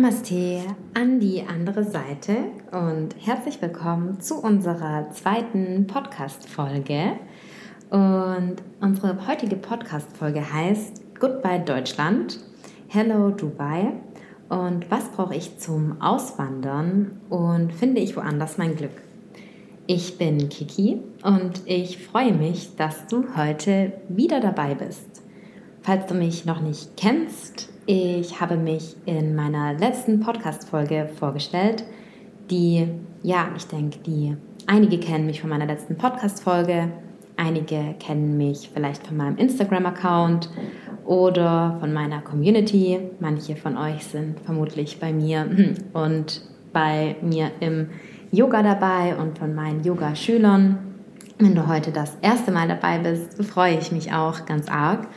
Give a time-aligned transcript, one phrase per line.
[0.00, 0.60] Namaste
[0.94, 2.36] an die andere Seite
[2.70, 7.14] und herzlich willkommen zu unserer zweiten Podcast-Folge.
[7.90, 12.38] Und unsere heutige Podcast-Folge heißt Goodbye Deutschland,
[12.86, 13.94] Hello Dubai
[14.48, 19.02] und was brauche ich zum Auswandern und finde ich woanders mein Glück?
[19.88, 25.17] Ich bin Kiki und ich freue mich, dass du heute wieder dabei bist.
[25.88, 31.82] Falls du mich noch nicht kennst, ich habe mich in meiner letzten Podcast-Folge vorgestellt,
[32.50, 32.86] die,
[33.22, 36.92] ja, ich denke, die einige kennen mich von meiner letzten Podcast-Folge,
[37.38, 40.50] einige kennen mich vielleicht von meinem Instagram-Account
[41.06, 43.00] oder von meiner Community.
[43.18, 45.48] Manche von euch sind vermutlich bei mir
[45.94, 46.42] und
[46.74, 47.88] bei mir im
[48.30, 50.80] Yoga dabei und von meinen Yoga-Schülern.
[51.38, 55.08] Wenn du heute das erste Mal dabei bist, freue ich mich auch ganz arg.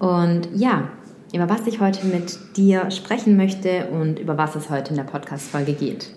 [0.00, 0.88] Und ja,
[1.32, 5.04] über was ich heute mit dir sprechen möchte und über was es heute in der
[5.04, 6.10] Podcast-Folge geht.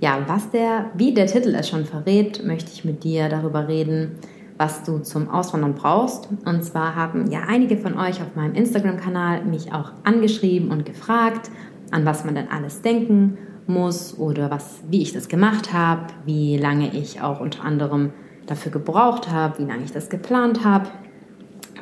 [0.00, 4.12] Ja, was der, wie der Titel es schon verrät, möchte ich mit dir darüber reden,
[4.58, 6.28] was du zum Auswandern brauchst.
[6.44, 11.50] Und zwar haben ja einige von euch auf meinem Instagram-Kanal mich auch angeschrieben und gefragt,
[11.90, 16.56] an was man denn alles denken muss oder was, wie ich das gemacht habe, wie
[16.56, 18.12] lange ich auch unter anderem
[18.46, 20.86] dafür gebraucht habe, wie lange ich das geplant habe,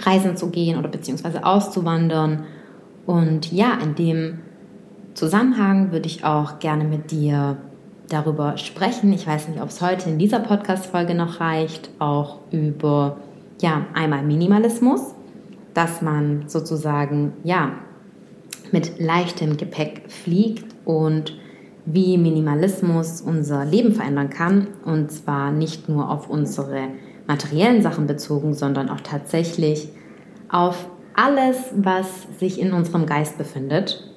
[0.07, 2.45] reisen zu gehen oder beziehungsweise auszuwandern.
[3.07, 4.41] Und ja, in dem
[5.15, 7.59] Zusammenhang würde ich auch gerne mit dir
[8.09, 9.13] darüber sprechen.
[9.13, 13.19] Ich weiß nicht, ob es heute in dieser Podcast-Folge noch reicht, auch über
[13.61, 15.15] ja, einmal Minimalismus,
[15.73, 17.73] dass man sozusagen ja
[18.73, 21.37] mit leichtem Gepäck fliegt und
[21.87, 24.69] wie Minimalismus unser Leben verändern kann.
[24.85, 26.89] Und zwar nicht nur auf unsere
[27.27, 29.89] materiellen Sachen bezogen, sondern auch tatsächlich
[30.49, 34.11] auf alles, was sich in unserem Geist befindet.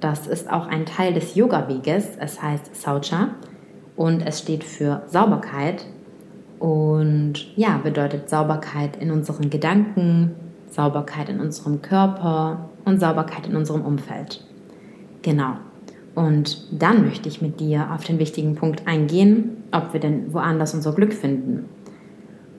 [0.00, 2.10] Das ist auch ein Teil des Yoga-Weges.
[2.18, 3.30] Es heißt Saucha
[3.96, 5.84] und es steht für Sauberkeit.
[6.58, 10.34] Und ja, bedeutet Sauberkeit in unseren Gedanken,
[10.70, 14.44] Sauberkeit in unserem Körper und Sauberkeit in unserem Umfeld.
[15.22, 15.54] Genau.
[16.14, 20.74] Und dann möchte ich mit dir auf den wichtigen Punkt eingehen, ob wir denn woanders
[20.74, 21.68] unser Glück finden.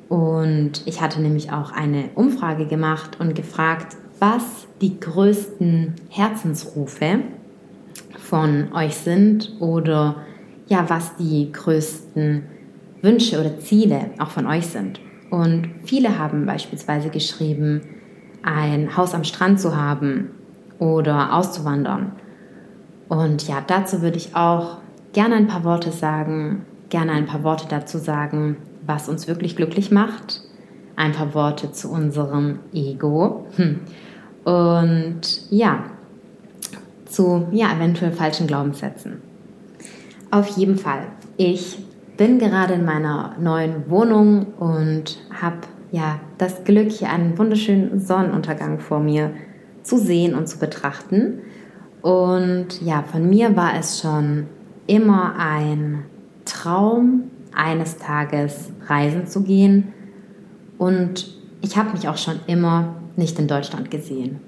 [0.09, 7.21] Und ich hatte nämlich auch eine Umfrage gemacht und gefragt, was die größten Herzensrufe
[8.17, 10.17] von euch sind oder
[10.67, 12.43] ja, was die größten
[13.01, 14.99] Wünsche oder Ziele auch von euch sind.
[15.29, 17.81] Und viele haben beispielsweise geschrieben,
[18.43, 20.31] ein Haus am Strand zu haben
[20.79, 22.13] oder auszuwandern.
[23.09, 24.77] Und ja, dazu würde ich auch
[25.13, 29.91] gerne ein paar Worte sagen, gerne ein paar Worte dazu sagen, was uns wirklich glücklich
[29.91, 30.41] macht,
[30.95, 33.81] ein paar Worte zu unserem Ego hm.
[34.43, 35.85] und ja,
[37.05, 39.21] zu ja, eventuell falschen Glaubenssätzen.
[40.31, 41.07] Auf jeden Fall,
[41.37, 41.77] ich
[42.17, 45.57] bin gerade in meiner neuen Wohnung und habe
[45.91, 49.31] ja das Glück, hier einen wunderschönen Sonnenuntergang vor mir
[49.83, 51.39] zu sehen und zu betrachten.
[52.01, 54.47] Und ja, von mir war es schon
[54.87, 56.05] immer ein
[56.45, 59.93] Traum, eines Tages reisen zu gehen.
[60.77, 61.27] Und
[61.61, 64.39] ich habe mich auch schon immer nicht in Deutschland gesehen.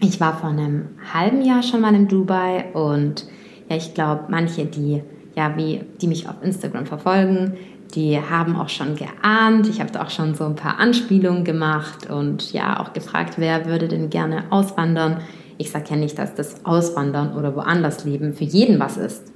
[0.00, 3.26] Ich war vor einem halben Jahr schon mal in Dubai und
[3.68, 5.02] ja, ich glaube, manche, die
[5.36, 7.54] ja, wie die mich auf Instagram verfolgen,
[7.94, 9.68] die haben auch schon geahnt.
[9.68, 13.66] Ich habe da auch schon so ein paar Anspielungen gemacht und ja, auch gefragt, wer
[13.66, 15.20] würde denn gerne auswandern.
[15.58, 19.35] Ich sage ja nicht, dass das Auswandern oder woanders leben für jeden was ist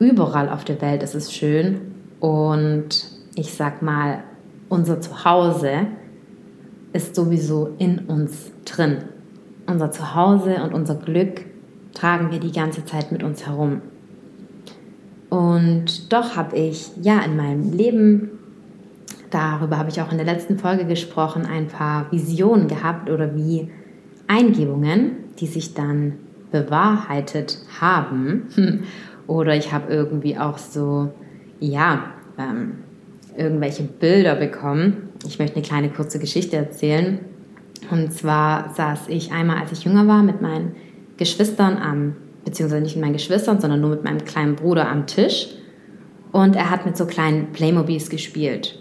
[0.00, 1.80] überall auf der Welt ist es schön
[2.18, 3.06] und
[3.36, 4.24] ich sag mal,
[4.68, 5.86] unser Zuhause
[6.92, 8.98] ist sowieso in uns drin.
[9.66, 11.44] Unser Zuhause und unser Glück
[11.94, 13.82] tragen wir die ganze Zeit mit uns herum.
[15.28, 18.30] Und doch habe ich ja in meinem Leben,
[19.30, 23.70] darüber habe ich auch in der letzten Folge gesprochen, ein paar Visionen gehabt oder wie
[24.26, 26.14] Eingebungen, die sich dann
[26.50, 28.48] bewahrheitet haben.
[29.30, 31.12] Oder ich habe irgendwie auch so,
[31.60, 32.78] ja, ähm,
[33.36, 35.10] irgendwelche Bilder bekommen.
[35.24, 37.20] Ich möchte eine kleine kurze Geschichte erzählen.
[37.92, 40.74] Und zwar saß ich einmal, als ich jünger war, mit meinen
[41.16, 45.50] Geschwistern am, beziehungsweise nicht mit meinen Geschwistern, sondern nur mit meinem kleinen Bruder am Tisch.
[46.32, 48.80] Und er hat mit so kleinen Playmobils gespielt.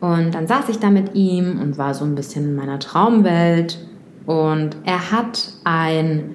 [0.00, 3.78] Und dann saß ich da mit ihm und war so ein bisschen in meiner Traumwelt.
[4.26, 6.34] Und er hat ein,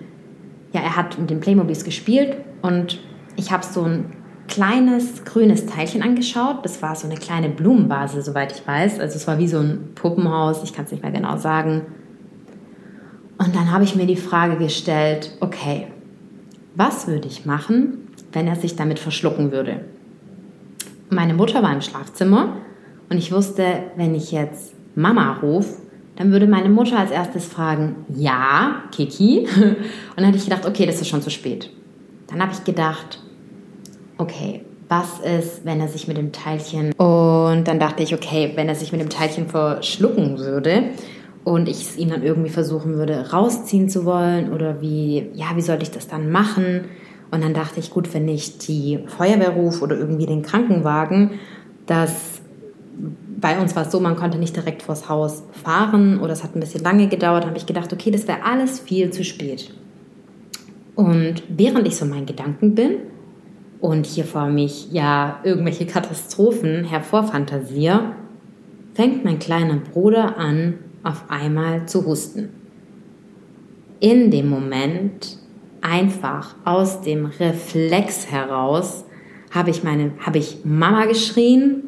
[0.71, 2.99] ja, er hat mit den Playmobils gespielt und
[3.35, 4.05] ich habe so ein
[4.47, 6.63] kleines grünes Teilchen angeschaut.
[6.63, 8.99] Das war so eine kleine Blumenvase, soweit ich weiß.
[8.99, 11.81] Also es war wie so ein Puppenhaus, ich kann es nicht mehr genau sagen.
[13.37, 15.87] Und dann habe ich mir die Frage gestellt, okay,
[16.75, 19.81] was würde ich machen, wenn er sich damit verschlucken würde?
[21.09, 22.57] Meine Mutter war im Schlafzimmer
[23.09, 23.65] und ich wusste,
[23.97, 25.81] wenn ich jetzt Mama rufe,
[26.15, 29.47] dann würde meine Mutter als erstes fragen, ja, Kiki.
[29.57, 29.77] Und
[30.15, 31.71] dann hatte ich gedacht, okay, das ist schon zu spät.
[32.33, 33.21] Dann habe ich gedacht,
[34.17, 36.91] okay, was ist, wenn er sich mit dem Teilchen...
[36.93, 40.85] Und dann dachte ich, okay, wenn er sich mit dem Teilchen verschlucken würde
[41.43, 45.61] und ich es ihm dann irgendwie versuchen würde, rausziehen zu wollen oder wie, ja, wie
[45.61, 46.85] sollte ich das dann machen?
[47.31, 51.31] Und dann dachte ich, gut, wenn ich die Feuerwehr rufe oder irgendwie den Krankenwagen,
[51.85, 52.41] dass
[53.39, 56.55] bei uns war es so, man konnte nicht direkt vors Haus fahren oder es hat
[56.55, 59.73] ein bisschen lange gedauert, habe ich gedacht, okay, das wäre alles viel zu spät.
[60.95, 62.97] Und während ich so meinen Gedanken bin
[63.81, 68.15] und hier vor mich ja irgendwelche Katastrophen hervorfantasiere,
[68.93, 72.49] fängt mein kleiner Bruder an, auf einmal zu husten.
[73.99, 75.37] In dem Moment,
[75.81, 79.05] einfach aus dem Reflex heraus,
[79.51, 81.83] habe ich, meine, habe ich Mama geschrien.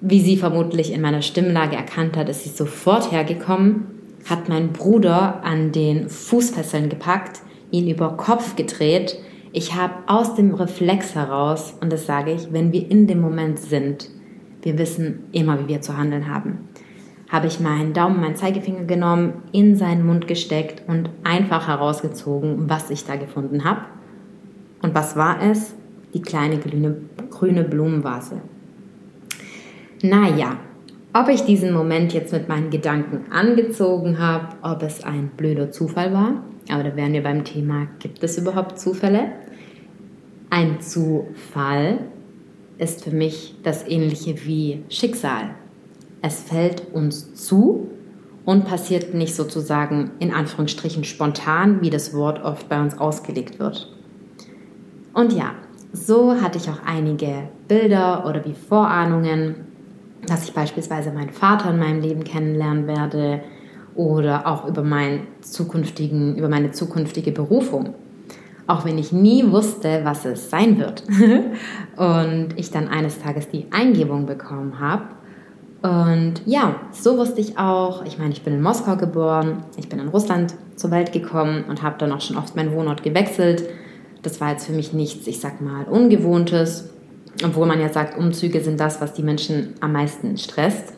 [0.00, 3.86] Wie sie vermutlich in meiner Stimmlage erkannt hat, ist sie sofort hergekommen,
[4.28, 7.40] hat meinen Bruder an den Fußfesseln gepackt,
[7.70, 9.18] ihn über Kopf gedreht.
[9.52, 13.58] Ich habe aus dem Reflex heraus, und das sage ich, wenn wir in dem Moment
[13.58, 14.10] sind,
[14.62, 16.68] wir wissen immer, wie wir zu handeln haben
[17.34, 22.90] habe ich meinen Daumen, meinen Zeigefinger genommen, in seinen Mund gesteckt und einfach herausgezogen, was
[22.90, 23.80] ich da gefunden habe.
[24.82, 25.74] Und was war es?
[26.14, 26.96] Die kleine grüne,
[27.30, 28.40] grüne Blumenvase.
[30.02, 30.58] Naja,
[31.12, 36.12] ob ich diesen Moment jetzt mit meinen Gedanken angezogen habe, ob es ein blöder Zufall
[36.12, 39.32] war, aber da wären wir beim Thema, gibt es überhaupt Zufälle?
[40.50, 42.00] Ein Zufall
[42.78, 45.50] ist für mich das ähnliche wie Schicksal
[46.24, 47.90] es fällt uns zu
[48.46, 53.92] und passiert nicht sozusagen in Anführungsstrichen spontan, wie das Wort oft bei uns ausgelegt wird.
[55.12, 55.50] Und ja,
[55.92, 59.66] so hatte ich auch einige Bilder oder wie Vorahnungen,
[60.26, 63.42] dass ich beispielsweise meinen Vater in meinem Leben kennenlernen werde
[63.96, 67.94] oder auch über, meinen zukünftigen, über meine zukünftige Berufung.
[68.66, 71.04] Auch wenn ich nie wusste, was es sein wird.
[71.96, 75.04] und ich dann eines Tages die Eingebung bekommen habe,
[75.84, 79.98] und ja, so wusste ich auch, ich meine, ich bin in Moskau geboren, ich bin
[79.98, 83.68] in Russland zur Welt gekommen und habe dann auch schon oft meinen Wohnort gewechselt.
[84.22, 86.88] Das war jetzt für mich nichts, ich sag mal, Ungewohntes,
[87.44, 90.94] obwohl man ja sagt, Umzüge sind das, was die Menschen am meisten stresst.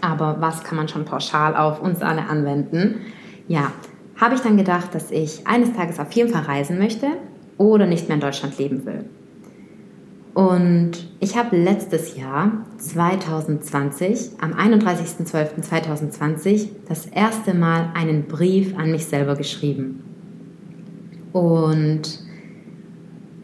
[0.00, 3.00] Aber was kann man schon pauschal auf uns alle anwenden?
[3.48, 3.72] Ja,
[4.16, 7.08] habe ich dann gedacht, dass ich eines Tages auf jeden Fall reisen möchte
[7.58, 9.04] oder nicht mehr in Deutschland leben will.
[10.34, 19.04] Und ich habe letztes Jahr, 2020, am 31.12.2020, das erste Mal einen Brief an mich
[19.04, 20.02] selber geschrieben.
[21.32, 22.18] Und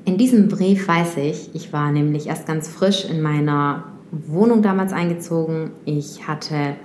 [0.07, 4.93] in diesem Brief weiß ich, ich war nämlich erst ganz frisch in meiner Wohnung damals
[4.93, 5.73] eingezogen.
[5.85, 6.77] Ich hatte,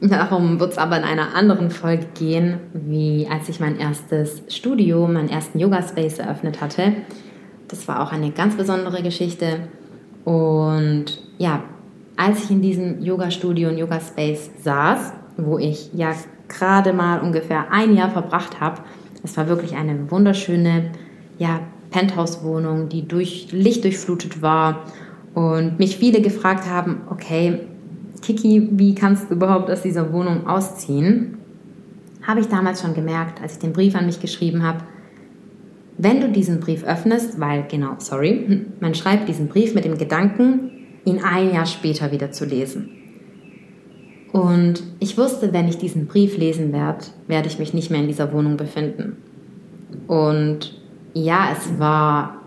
[0.00, 5.06] darum wird es aber in einer anderen Folge gehen, wie als ich mein erstes Studio,
[5.06, 6.92] meinen ersten Yoga-Space eröffnet hatte
[7.68, 9.60] das war auch eine ganz besondere Geschichte.
[10.24, 11.06] Und
[11.38, 11.62] ja,
[12.16, 16.12] als ich in diesem Yoga-Studio und Yoga-Space saß, wo ich ja
[16.48, 18.82] gerade mal ungefähr ein Jahr verbracht habe,
[19.22, 20.90] es war wirklich eine wunderschöne
[21.38, 24.84] ja, Penthouse-Wohnung, die durch Licht durchflutet war
[25.36, 27.58] und mich viele gefragt haben, okay,
[28.22, 31.36] Kiki, wie kannst du überhaupt aus dieser Wohnung ausziehen?
[32.22, 34.78] Habe ich damals schon gemerkt, als ich den Brief an mich geschrieben habe,
[35.98, 40.70] wenn du diesen Brief öffnest, weil genau, sorry, man schreibt diesen Brief mit dem Gedanken,
[41.04, 42.88] ihn ein Jahr später wieder zu lesen.
[44.32, 48.08] Und ich wusste, wenn ich diesen Brief lesen werde, werde ich mich nicht mehr in
[48.08, 49.18] dieser Wohnung befinden.
[50.06, 50.80] Und
[51.12, 52.40] ja, es war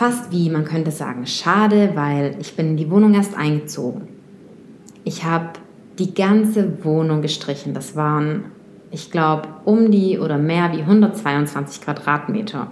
[0.00, 4.08] fast wie, man könnte sagen, schade, weil ich bin in die Wohnung erst eingezogen.
[5.04, 5.50] Ich habe
[5.98, 7.74] die ganze Wohnung gestrichen.
[7.74, 8.44] Das waren
[8.90, 12.68] ich glaube, um die oder mehr wie 122 Quadratmeter.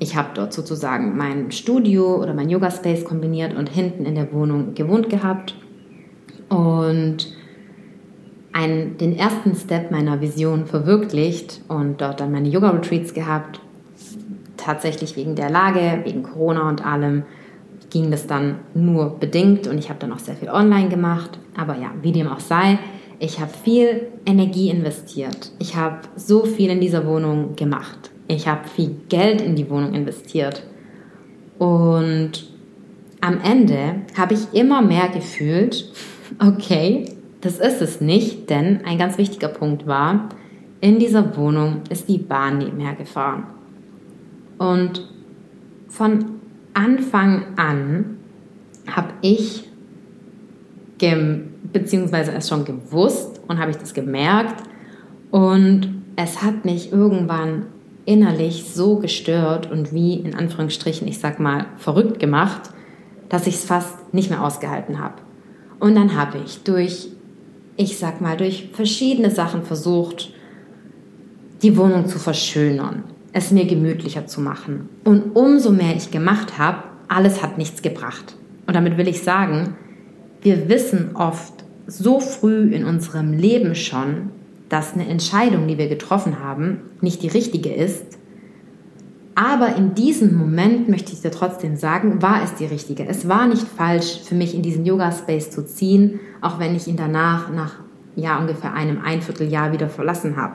[0.00, 4.32] Ich habe dort sozusagen mein Studio oder mein Yoga Space kombiniert und hinten in der
[4.32, 5.54] Wohnung gewohnt gehabt
[6.48, 7.32] und
[8.52, 13.60] einen, den ersten Step meiner Vision verwirklicht und dort dann meine Yoga Retreats gehabt.
[14.66, 17.22] Tatsächlich wegen der Lage, wegen Corona und allem
[17.90, 21.38] ging das dann nur bedingt und ich habe dann auch sehr viel online gemacht.
[21.56, 22.80] Aber ja, wie dem auch sei,
[23.20, 25.52] ich habe viel Energie investiert.
[25.60, 28.10] Ich habe so viel in dieser Wohnung gemacht.
[28.26, 30.64] Ich habe viel Geld in die Wohnung investiert.
[31.58, 32.48] Und
[33.20, 35.92] am Ende habe ich immer mehr gefühlt,
[36.44, 37.04] okay,
[37.40, 40.28] das ist es nicht, denn ein ganz wichtiger Punkt war,
[40.80, 43.44] in dieser Wohnung ist die Bahn nebenher gefahren.
[44.58, 45.08] Und
[45.88, 46.24] von
[46.74, 48.18] Anfang an
[48.86, 49.64] habe ich
[51.72, 54.62] beziehungsweise es schon gewusst und habe ich das gemerkt
[55.30, 57.66] und es hat mich irgendwann
[58.06, 62.70] innerlich so gestört und wie in Anführungsstrichen, ich sag mal, verrückt gemacht,
[63.28, 65.16] dass ich es fast nicht mehr ausgehalten habe.
[65.80, 67.08] Und dann habe ich durch,
[67.76, 70.32] ich sag mal, durch verschiedene Sachen versucht,
[71.62, 73.04] die Wohnung zu verschönern,
[73.36, 74.88] es mir gemütlicher zu machen.
[75.04, 78.34] Und umso mehr ich gemacht habe, alles hat nichts gebracht.
[78.66, 79.76] Und damit will ich sagen,
[80.40, 81.52] wir wissen oft
[81.86, 84.30] so früh in unserem Leben schon,
[84.70, 88.16] dass eine Entscheidung, die wir getroffen haben, nicht die richtige ist.
[89.34, 93.06] Aber in diesem Moment möchte ich dir trotzdem sagen, war es die richtige.
[93.06, 96.96] Es war nicht falsch für mich in diesen Yoga-Space zu ziehen, auch wenn ich ihn
[96.96, 97.74] danach nach
[98.16, 100.54] ja, ungefähr einem Einvierteljahr wieder verlassen habe.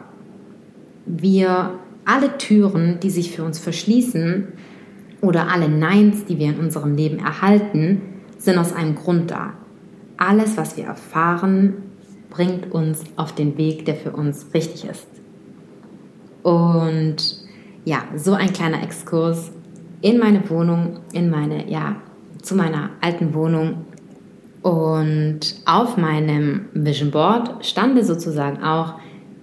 [1.06, 4.48] Wir, alle Türen, die sich für uns verschließen
[5.22, 8.02] oder alle Neins, die wir in unserem Leben erhalten,
[8.38, 9.54] sind aus einem Grund da.
[10.18, 11.74] Alles, was wir erfahren,
[12.30, 15.08] bringt uns auf den Weg, der für uns richtig ist.
[16.44, 17.18] Und
[17.86, 19.52] ja, so ein kleiner Exkurs
[20.02, 21.98] in meine Wohnung, in meine, ja,
[22.42, 23.86] zu meiner alten Wohnung.
[24.64, 28.96] Und auf meinem Vision Board stand sozusagen auch,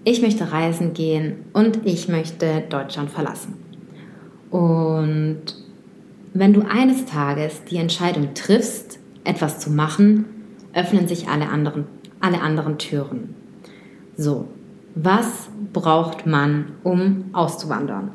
[0.08, 3.54] ich möchte reisen gehen und ich möchte Deutschland verlassen.
[4.50, 5.42] Und
[6.34, 10.24] wenn du eines Tages die Entscheidung triffst, etwas zu machen,
[10.72, 11.86] öffnen sich alle anderen
[12.20, 13.34] alle anderen Türen.
[14.16, 14.48] So,
[14.94, 18.12] was braucht man, um auszuwandern?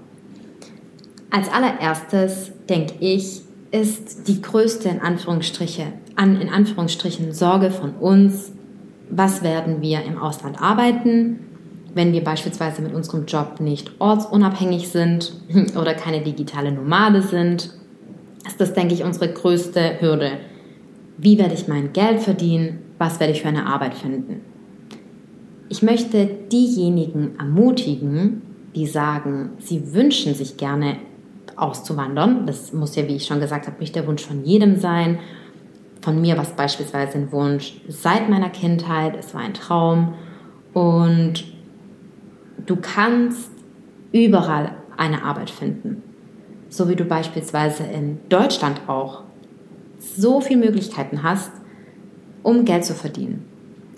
[1.29, 8.51] Als allererstes, denke ich, ist die größte in, Anführungsstriche, an, in Anführungsstrichen Sorge von uns,
[9.09, 11.39] was werden wir im Ausland arbeiten,
[11.93, 15.33] wenn wir beispielsweise mit unserem Job nicht ortsunabhängig sind
[15.79, 17.71] oder keine digitale Nomade sind,
[18.45, 20.31] ist das, denke ich, unsere größte Hürde.
[21.17, 22.79] Wie werde ich mein Geld verdienen?
[23.03, 24.41] was werde ich für eine Arbeit finden.
[25.67, 28.41] Ich möchte diejenigen ermutigen,
[28.75, 30.97] die sagen, sie wünschen sich gerne
[31.55, 32.45] auszuwandern.
[32.45, 35.19] Das muss ja, wie ich schon gesagt habe, nicht der Wunsch von jedem sein.
[36.01, 39.15] Von mir war es beispielsweise ein Wunsch seit meiner Kindheit.
[39.17, 40.13] Es war ein Traum.
[40.73, 41.43] Und
[42.65, 43.51] du kannst
[44.12, 46.03] überall eine Arbeit finden.
[46.70, 49.24] So wie du beispielsweise in Deutschland auch
[50.00, 51.51] so viele Möglichkeiten hast,
[52.41, 53.46] um Geld zu verdienen.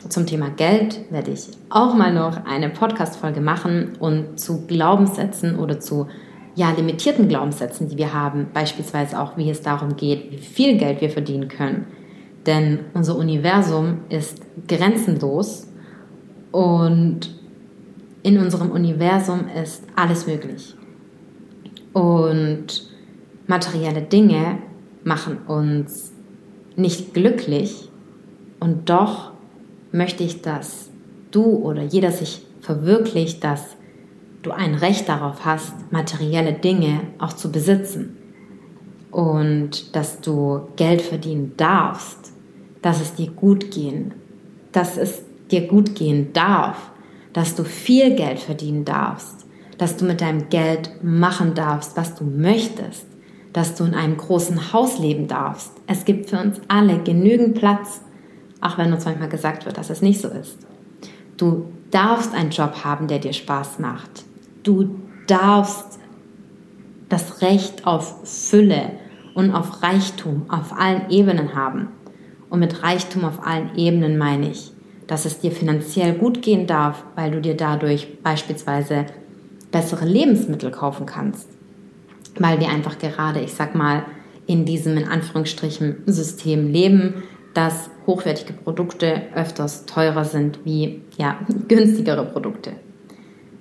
[0.09, 5.79] Zum Thema Geld werde ich auch mal noch eine Podcast-Folge machen und zu Glaubenssätzen oder
[5.79, 6.07] zu
[6.53, 11.01] ja, limitierten Glaubenssätzen, die wir haben, beispielsweise auch, wie es darum geht, wie viel Geld
[11.01, 11.87] wir verdienen können.
[12.45, 15.67] Denn unser Universum ist grenzenlos
[16.51, 17.35] und
[18.25, 20.75] in unserem Universum ist alles möglich.
[21.93, 22.89] Und
[23.45, 24.57] materielle Dinge
[25.03, 26.11] machen uns
[26.75, 27.91] nicht glücklich,
[28.59, 29.31] und doch
[29.91, 30.89] möchte ich, dass
[31.29, 33.75] du oder jeder sich verwirklicht, dass
[34.41, 38.17] du ein Recht darauf hast, materielle Dinge auch zu besitzen.
[39.11, 42.33] Und dass du Geld verdienen darfst,
[42.81, 44.15] dass es dir gut gehen,
[44.71, 46.91] dass es dir gut gehen darf,
[47.35, 49.45] dass du viel Geld verdienen darfst,
[49.77, 53.05] dass du mit deinem Geld machen darfst, was du möchtest,
[53.53, 55.71] dass du in einem großen Haus leben darfst.
[55.85, 58.01] Es gibt für uns alle genügend Platz
[58.65, 60.57] auch wenn uns manchmal gesagt wird, dass es nicht so ist.
[61.37, 64.25] Du darfst einen Job haben, der dir Spaß macht.
[64.63, 65.99] Du darfst
[67.09, 68.91] das Recht auf Fülle
[69.35, 71.89] und auf Reichtum auf allen Ebenen haben.
[72.49, 74.71] Und mit Reichtum auf allen Ebenen meine ich,
[75.07, 79.05] dass es dir finanziell gut gehen darf, weil du dir dadurch beispielsweise
[79.71, 81.49] bessere Lebensmittel kaufen kannst.
[82.37, 84.03] Weil wir einfach gerade, ich sag mal,
[84.47, 92.25] in diesem in Anführungsstrichen System leben, dass hochwertige Produkte öfters teurer sind wie ja, günstigere
[92.25, 92.73] Produkte.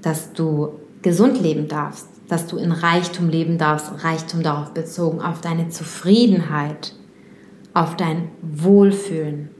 [0.03, 5.41] Dass du gesund leben darfst, dass du in Reichtum leben darfst, Reichtum darauf bezogen, auf
[5.41, 6.95] deine Zufriedenheit,
[7.75, 9.51] auf dein Wohlfühlen,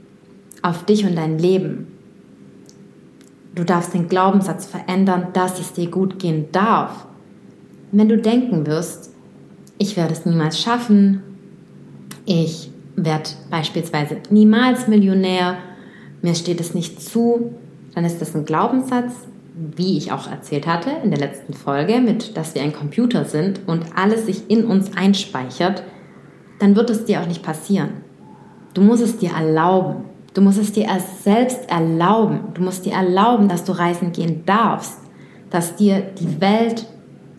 [0.65, 1.87] auf dich und dein Leben.
[3.53, 7.05] Du darfst den Glaubenssatz verändern, dass es dir gut gehen darf.
[7.91, 9.11] Wenn du denken wirst,
[9.77, 11.21] ich werde es niemals schaffen,
[12.25, 15.57] ich werde beispielsweise niemals Millionär,
[16.21, 17.53] mir steht es nicht zu,
[17.93, 19.13] dann ist das ein Glaubenssatz,
[19.53, 23.61] wie ich auch erzählt hatte in der letzten Folge, mit dass wir ein Computer sind
[23.67, 25.83] und alles sich in uns einspeichert,
[26.59, 27.89] dann wird es dir auch nicht passieren.
[28.73, 30.14] Du musst es dir erlauben.
[30.35, 32.39] Du musst es dir erst selbst erlauben.
[32.53, 34.99] Du musst dir erlauben, dass du reisen gehen darfst,
[35.49, 36.85] dass dir die Welt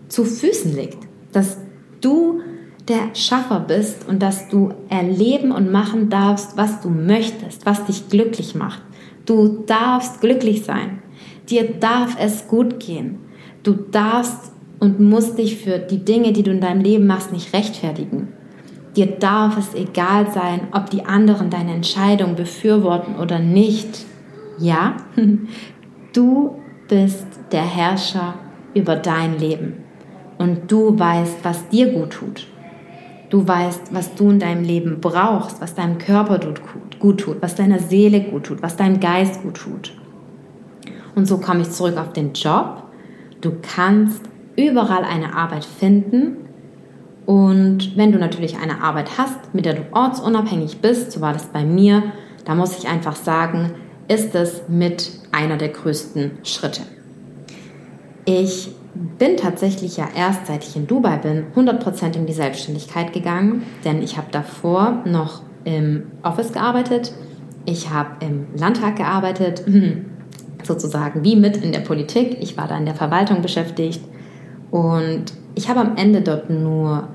[0.09, 0.99] zu Füßen liegt,
[1.31, 1.59] dass
[2.01, 2.41] du
[2.89, 8.09] der Schaffer bist und dass du erleben und machen darfst, was du möchtest, was dich
[8.09, 8.81] glücklich macht.
[9.27, 11.03] Du darfst glücklich sein.
[11.51, 13.19] Dir darf es gut gehen.
[13.63, 17.53] Du darfst und musst dich für die Dinge, die du in deinem Leben machst, nicht
[17.53, 18.29] rechtfertigen.
[18.97, 24.07] Dir darf es egal sein, ob die anderen deine Entscheidung befürworten oder nicht.
[24.59, 24.97] Ja,
[26.15, 26.57] du
[26.89, 28.35] bist der Herrscher
[28.75, 29.85] über dein Leben
[30.39, 32.47] und du weißt, was dir gut tut.
[33.29, 36.39] Du weißt, was du in deinem Leben brauchst, was deinem Körper
[36.99, 39.93] gut tut, was deiner Seele gut tut, was deinem Geist gut tut.
[41.15, 42.85] Und so komme ich zurück auf den Job.
[43.41, 44.23] Du kannst
[44.57, 46.46] überall eine Arbeit finden.
[47.27, 51.47] Und wenn du natürlich eine Arbeit hast, mit der du ortsunabhängig bist, so war das
[51.47, 52.03] bei mir,
[52.45, 53.73] da muss ich einfach sagen,
[54.09, 56.83] ist es mit einer der größten Schritte.
[58.25, 58.71] Ich
[59.19, 64.03] bin tatsächlich ja erst seit ich in Dubai bin 100% in die Selbstständigkeit gegangen, denn
[64.03, 67.13] ich habe davor noch im Office gearbeitet,
[67.67, 69.65] ich habe im Landtag gearbeitet,
[70.63, 72.39] sozusagen wie mit in der Politik.
[72.41, 74.03] Ich war da in der Verwaltung beschäftigt
[74.71, 77.09] und ich habe am Ende dort nur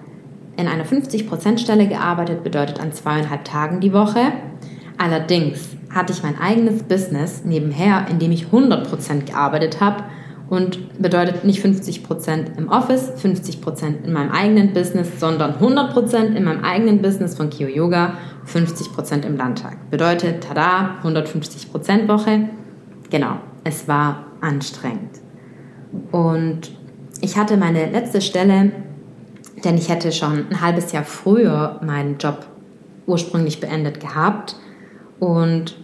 [0.62, 4.20] in einer 50%-Stelle gearbeitet, bedeutet an zweieinhalb Tagen die Woche.
[4.98, 10.03] Allerdings hatte ich mein eigenes Business nebenher, in dem ich 100% gearbeitet habe
[10.50, 16.63] und bedeutet nicht 50% im Office, 50% in meinem eigenen Business, sondern 100% in meinem
[16.63, 18.15] eigenen Business von Kio Yoga,
[18.46, 19.89] 50% im Landtag.
[19.89, 22.50] Bedeutet, tada, 150% Woche.
[23.10, 25.20] Genau, es war anstrengend.
[26.12, 26.72] Und
[27.22, 28.72] ich hatte meine letzte Stelle,
[29.63, 32.46] denn ich hätte schon ein halbes Jahr früher meinen Job
[33.06, 34.56] ursprünglich beendet gehabt
[35.20, 35.75] und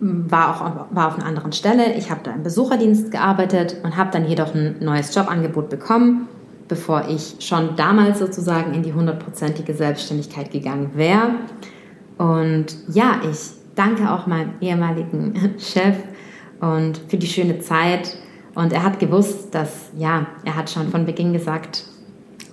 [0.00, 1.94] war auch war auf einer anderen Stelle.
[1.94, 6.28] Ich habe da im Besucherdienst gearbeitet und habe dann jedoch ein neues Jobangebot bekommen,
[6.68, 11.30] bevor ich schon damals sozusagen in die hundertprozentige Selbstständigkeit gegangen wäre.
[12.16, 15.96] Und ja, ich danke auch meinem ehemaligen Chef
[16.60, 18.16] und für die schöne Zeit.
[18.54, 21.84] Und er hat gewusst, dass, ja, er hat schon von Beginn gesagt,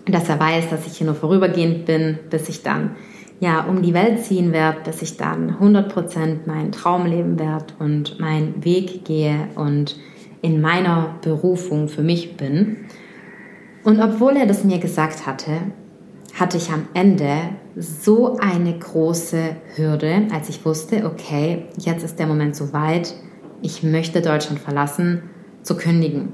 [0.06, 2.96] dass er weiß, dass ich hier nur vorübergehend bin, bis ich dann
[3.40, 8.20] ja um die Welt ziehen werde, bis ich dann 100% meinen Traum leben werde und
[8.20, 9.98] meinen Weg gehe und
[10.42, 12.78] in meiner Berufung für mich bin.
[13.84, 15.52] Und obwohl er das mir gesagt hatte,
[16.34, 17.38] hatte ich am Ende
[17.78, 23.14] so eine große Hürde, als ich wusste, okay, jetzt ist der Moment so weit,
[23.62, 25.24] ich möchte Deutschland verlassen,
[25.64, 26.30] zu kündigen.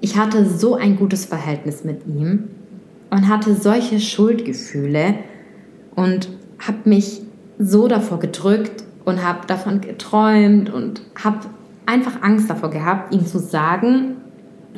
[0.00, 2.50] Ich hatte so ein gutes Verhältnis mit ihm
[3.10, 5.14] und hatte solche Schuldgefühle
[5.94, 7.22] und habe mich
[7.58, 11.40] so davor gedrückt und habe davon geträumt und habe
[11.86, 14.16] einfach Angst davor gehabt, ihm zu sagen,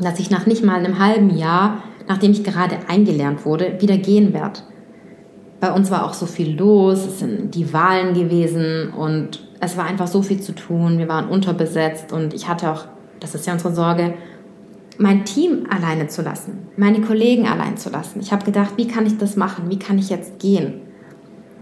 [0.00, 4.32] dass ich nach nicht mal einem halben Jahr, nachdem ich gerade eingelernt wurde, wieder gehen
[4.32, 4.60] werde.
[5.60, 9.86] Bei uns war auch so viel los, es sind die Wahlen gewesen und es war
[9.86, 10.98] einfach so viel zu tun.
[10.98, 12.84] Wir waren unterbesetzt und ich hatte auch,
[13.18, 14.14] das ist ja unsere Sorge,
[14.98, 18.20] mein Team alleine zu lassen, meine Kollegen allein zu lassen.
[18.20, 19.70] Ich habe gedacht, wie kann ich das machen?
[19.70, 20.80] Wie kann ich jetzt gehen?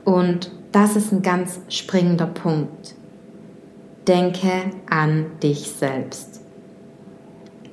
[0.04, 2.94] Und das ist ein ganz springender Punkt.
[4.08, 6.40] Denke an dich selbst.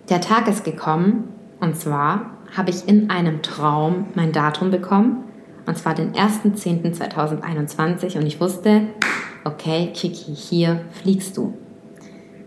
[0.09, 1.29] Der Tag ist gekommen
[1.61, 5.23] und zwar habe ich in einem Traum mein Datum bekommen
[5.65, 8.87] und zwar den 1.10.2021 und ich wusste,
[9.45, 11.53] okay, Kiki, hier fliegst du.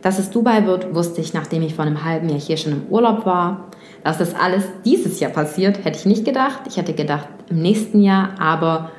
[0.07, 2.87] Dass es Dubai wird, wusste ich, nachdem ich vor einem halben Jahr hier schon im
[2.91, 3.73] Urlaub war.
[4.05, 6.61] Dass das alles dieses Jahr passiert, hätte ich nicht gedacht.
[6.69, 8.93] Ich hätte gedacht im nächsten Jahr, aber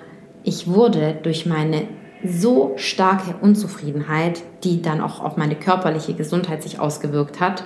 [0.44, 1.84] ich wurde durch meine
[2.26, 7.64] so starke Unzufriedenheit, die dann auch auf meine körperliche Gesundheit sich ausgewirkt hat.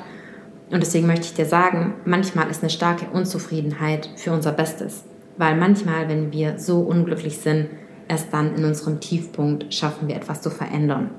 [0.69, 5.03] Und deswegen möchte ich dir sagen, manchmal ist eine starke Unzufriedenheit für unser Bestes.
[5.37, 7.69] Weil manchmal, wenn wir so unglücklich sind,
[8.11, 11.11] Erst dann in unserem Tiefpunkt schaffen wir etwas zu verändern.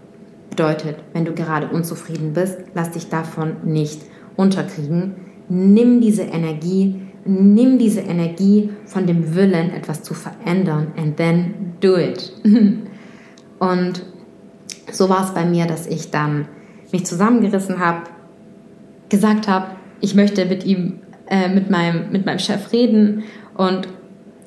[0.52, 4.02] Bedeutet, wenn du gerade unzufrieden bist, lass dich davon nicht
[4.36, 5.14] unterkriegen.
[5.48, 11.96] Nimm diese Energie, nimm diese Energie von dem Willen, etwas zu verändern and then do
[11.96, 12.34] it.
[13.58, 14.02] Und
[14.90, 16.46] so war es bei mir, dass ich dann
[16.92, 18.02] mich zusammengerissen habe,
[19.08, 19.68] gesagt habe,
[20.02, 20.98] ich möchte mit ihm,
[21.30, 23.22] äh, mit, meinem, mit meinem Chef reden
[23.56, 23.88] und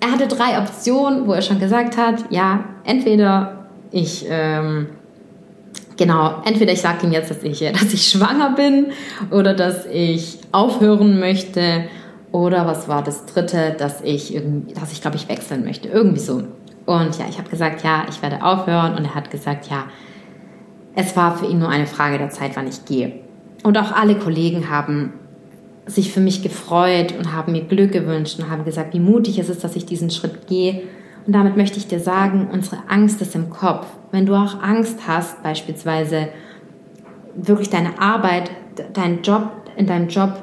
[0.02, 4.88] er hatte drei Optionen, wo er schon gesagt hat, ja, entweder ich, ähm,
[5.98, 8.88] genau, entweder ich sage ihm jetzt, dass ich, dass ich schwanger bin
[9.32, 11.86] oder dass ich aufhören möchte
[12.32, 14.40] oder was war das dritte, dass ich,
[14.74, 16.44] dass ich glaube ich wechseln möchte, irgendwie so.
[16.86, 19.86] Und ja, ich habe gesagt, ja, ich werde aufhören und er hat gesagt, ja,
[20.96, 23.20] es war für ihn nur eine Frage der Zeit, wann ich gehe.
[23.64, 25.14] Und auch alle Kollegen haben
[25.88, 29.50] sich für mich gefreut und haben mir Glück gewünscht und haben gesagt, wie mutig es
[29.50, 30.84] ist, dass ich diesen Schritt gehe.
[31.26, 33.88] Und damit möchte ich dir sagen, unsere Angst ist im Kopf.
[34.12, 36.30] Wenn du auch Angst hast, beispielsweise
[37.36, 38.52] wirklich deine Arbeit,
[38.94, 40.42] deinen Job, in deinem Job,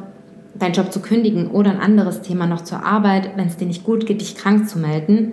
[0.55, 3.85] deinen Job zu kündigen oder ein anderes Thema noch zur Arbeit, wenn es dir nicht
[3.85, 5.33] gut geht, dich krank zu melden,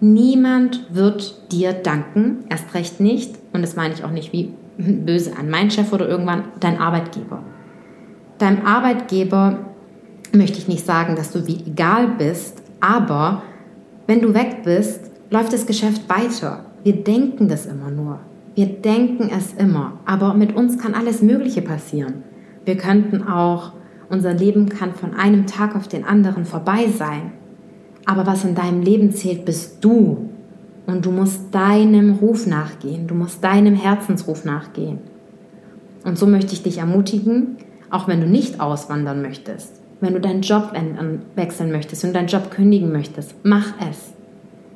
[0.00, 5.36] niemand wird dir danken, erst recht nicht, und das meine ich auch nicht wie böse
[5.36, 7.42] an meinen Chef oder irgendwann dein Arbeitgeber.
[8.38, 9.58] Deinem Arbeitgeber
[10.32, 13.42] möchte ich nicht sagen, dass du wie egal bist, aber
[14.08, 16.64] wenn du weg bist, läuft das Geschäft weiter.
[16.82, 18.20] Wir denken das immer nur.
[18.54, 20.00] Wir denken es immer.
[20.06, 22.24] Aber mit uns kann alles Mögliche passieren.
[22.64, 23.74] Wir könnten auch,
[24.08, 27.32] unser Leben kann von einem Tag auf den anderen vorbei sein.
[28.06, 30.30] Aber was in deinem Leben zählt, bist du.
[30.86, 33.08] Und du musst deinem Ruf nachgehen.
[33.08, 35.00] Du musst deinem Herzensruf nachgehen.
[36.02, 37.58] Und so möchte ich dich ermutigen,
[37.90, 40.72] auch wenn du nicht auswandern möchtest, wenn du deinen Job
[41.34, 44.12] wechseln möchtest und deinen Job kündigen möchtest, mach es.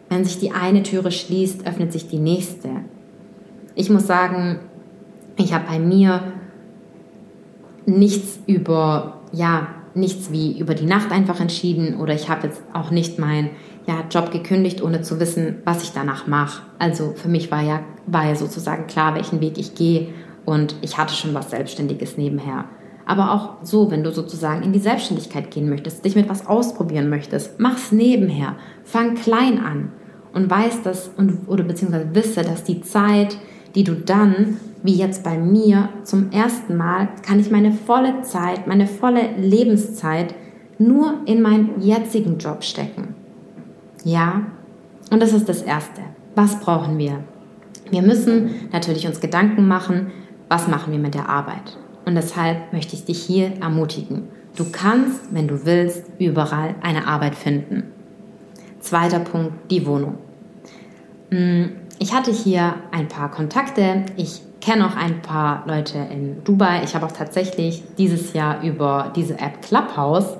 [0.09, 2.69] Wenn sich die eine Türe schließt, öffnet sich die nächste.
[3.75, 4.59] Ich muss sagen,
[5.37, 6.23] ich habe bei mir
[7.87, 12.91] nichts über, ja, nichts wie über die Nacht einfach entschieden oder ich habe jetzt auch
[12.91, 13.51] nicht meinen
[13.87, 16.63] ja, Job gekündigt, ohne zu wissen, was ich danach mache.
[16.79, 20.09] Also für mich war ja, war ja sozusagen klar, welchen Weg ich gehe
[20.45, 22.67] und ich hatte schon was Selbstständiges nebenher.
[23.05, 27.09] Aber auch so, wenn du sozusagen in die Selbstständigkeit gehen möchtest, dich mit was ausprobieren
[27.09, 29.91] möchtest, mach's nebenher, fang klein an
[30.33, 33.37] und weiß das und, oder beziehungsweise wisse, dass die Zeit,
[33.75, 38.67] die du dann, wie jetzt bei mir, zum ersten Mal, kann ich meine volle Zeit,
[38.67, 40.35] meine volle Lebenszeit
[40.79, 43.15] nur in meinen jetzigen Job stecken.
[44.05, 44.43] Ja,
[45.11, 46.01] und das ist das Erste.
[46.35, 47.19] Was brauchen wir?
[47.91, 50.11] Wir müssen natürlich uns Gedanken machen,
[50.49, 51.77] was machen wir mit der Arbeit?
[52.05, 54.29] Und deshalb möchte ich dich hier ermutigen.
[54.57, 57.85] Du kannst, wenn du willst, überall eine Arbeit finden.
[58.81, 60.19] Zweiter Punkt, die Wohnung.
[61.31, 64.05] Hm, ich hatte hier ein paar Kontakte.
[64.17, 66.83] Ich kenne auch ein paar Leute in Dubai.
[66.85, 70.37] Ich habe auch tatsächlich dieses Jahr über diese App Clubhouse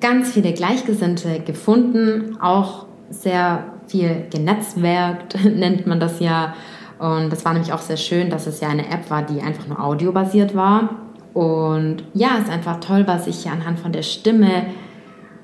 [0.00, 6.54] ganz viele Gleichgesinnte gefunden, auch sehr viel genetzwerkt, nennt man das ja.
[6.98, 9.66] Und das war nämlich auch sehr schön, dass es ja eine App war, die einfach
[9.66, 10.90] nur audiobasiert war.
[11.32, 14.66] Und ja, es ist einfach toll, was sich hier anhand von der Stimme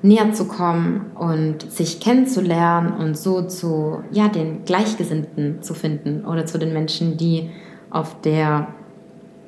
[0.01, 6.45] näher zu kommen und sich kennenzulernen und so zu ja, den Gleichgesinnten zu finden oder
[6.45, 7.49] zu den Menschen, die
[7.89, 8.67] auf der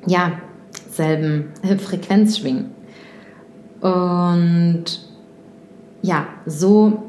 [0.06, 0.32] ja,
[0.90, 2.70] selben Frequenz schwingen.
[3.80, 4.84] Und
[6.02, 7.04] ja, so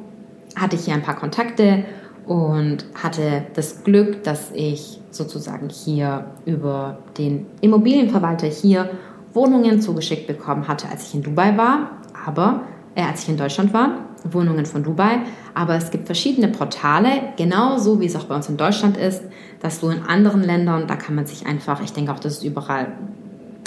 [0.55, 1.85] hatte ich hier ein paar Kontakte
[2.29, 8.91] und hatte das Glück, dass ich sozusagen hier über den Immobilienverwalter hier
[9.33, 11.89] Wohnungen zugeschickt bekommen hatte, als ich in Dubai war,
[12.25, 12.61] aber
[12.93, 15.21] äh, als ich in Deutschland war, Wohnungen von Dubai.
[15.55, 19.23] Aber es gibt verschiedene Portale, genauso wie es auch bei uns in Deutschland ist,
[19.59, 22.43] dass du in anderen Ländern, da kann man sich einfach, ich denke auch, das ist
[22.43, 22.93] überall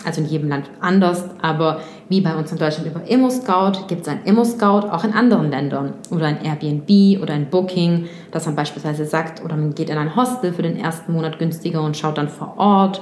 [0.05, 4.09] also in jedem Land anders, aber wie bei uns in Deutschland über ImmoScout gibt es
[4.09, 5.95] ein ImmoScout auch in anderen Ländern.
[6.11, 10.15] Oder ein Airbnb oder ein Booking, dass man beispielsweise sagt oder man geht in ein
[10.17, 13.01] Hostel für den ersten Monat günstiger und schaut dann vor Ort.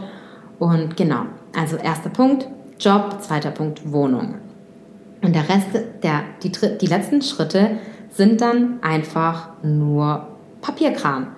[0.59, 1.23] Und genau,
[1.57, 2.47] also erster Punkt
[2.79, 4.37] Job, zweiter Punkt Wohnung.
[5.23, 5.69] Und der Rest,
[6.03, 7.73] der, die, die letzten Schritte
[8.11, 10.29] sind dann einfach nur
[10.63, 11.29] Papierkram.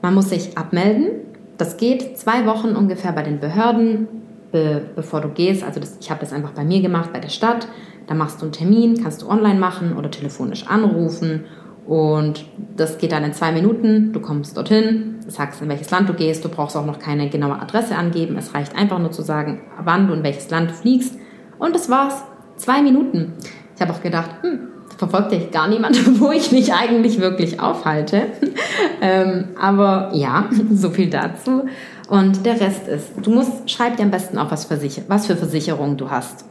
[0.00, 1.10] Man muss sich abmelden,
[1.58, 4.08] das geht zwei Wochen ungefähr bei den Behörden
[4.50, 5.62] be, bevor du gehst.
[5.62, 7.68] Also das, ich habe das einfach bei mir gemacht, bei der Stadt.
[8.06, 11.44] Da machst du einen Termin, kannst du online machen oder telefonisch anrufen.
[11.86, 12.44] Und
[12.76, 14.12] das geht dann in zwei Minuten.
[14.12, 16.44] Du kommst dorthin, sagst, in welches Land du gehst.
[16.44, 18.36] Du brauchst auch noch keine genaue Adresse angeben.
[18.36, 21.18] Es reicht einfach nur zu sagen, wann du in welches Land fliegst.
[21.58, 22.22] Und das war's.
[22.56, 23.34] Zwei Minuten.
[23.74, 28.26] Ich habe auch gedacht, hm, verfolgt ja gar niemand, wo ich mich eigentlich wirklich aufhalte.
[29.00, 31.64] ähm, aber ja, so viel dazu.
[32.08, 35.36] Und der Rest ist, du musst, schreib dir am besten auf, was, Versicher was für
[35.36, 36.44] Versicherungen du hast.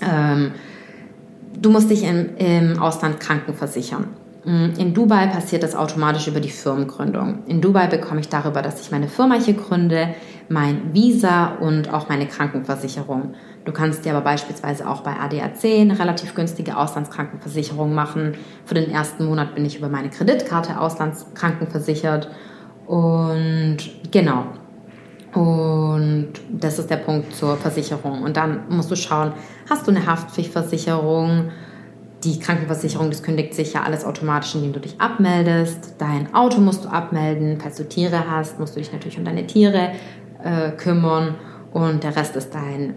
[0.00, 0.52] Ähm,
[1.60, 4.08] du musst dich im, im Ausland krankenversichern.
[4.44, 7.44] Mm, in Dubai passiert das automatisch über die Firmengründung.
[7.46, 10.14] In Dubai bekomme ich darüber, dass ich meine Firma hier gründe,
[10.48, 13.34] mein Visa und auch meine Krankenversicherung.
[13.64, 18.34] Du kannst dir aber beispielsweise auch bei ADAC eine relativ günstige Auslandskrankenversicherung machen.
[18.64, 22.28] Für den ersten Monat bin ich über meine Kreditkarte auslandskrankenversichert.
[22.88, 23.78] Und
[24.10, 24.46] genau,
[25.34, 28.22] und das ist der Punkt zur Versicherung.
[28.22, 29.32] Und dann musst du schauen,
[29.68, 31.50] hast du eine Haftpflichtversicherung?
[32.24, 35.94] Die Krankenversicherung, das kündigt sich ja alles automatisch, indem du dich abmeldest.
[35.98, 37.58] Dein Auto musst du abmelden.
[37.60, 39.92] Falls du Tiere hast, musst du dich natürlich um deine Tiere
[40.44, 41.34] äh, kümmern.
[41.72, 42.94] Und der Rest ist dein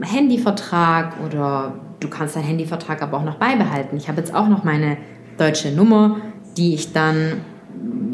[0.00, 3.96] Handyvertrag oder du kannst deinen Handyvertrag aber auch noch beibehalten.
[3.96, 4.96] Ich habe jetzt auch noch meine
[5.38, 6.16] deutsche Nummer,
[6.56, 7.42] die ich dann,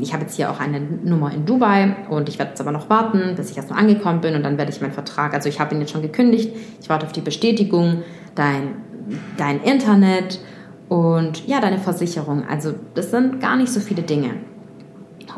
[0.01, 2.89] ich habe jetzt hier auch eine Nummer in Dubai und ich werde jetzt aber noch
[2.91, 5.61] warten, bis ich erst mal angekommen bin und dann werde ich meinen Vertrag, also ich
[5.61, 8.03] habe ihn jetzt schon gekündigt, ich warte auf die Bestätigung,
[8.35, 8.75] dein,
[9.37, 10.41] dein Internet
[10.89, 12.45] und ja, deine Versicherung.
[12.49, 14.31] Also das sind gar nicht so viele Dinge.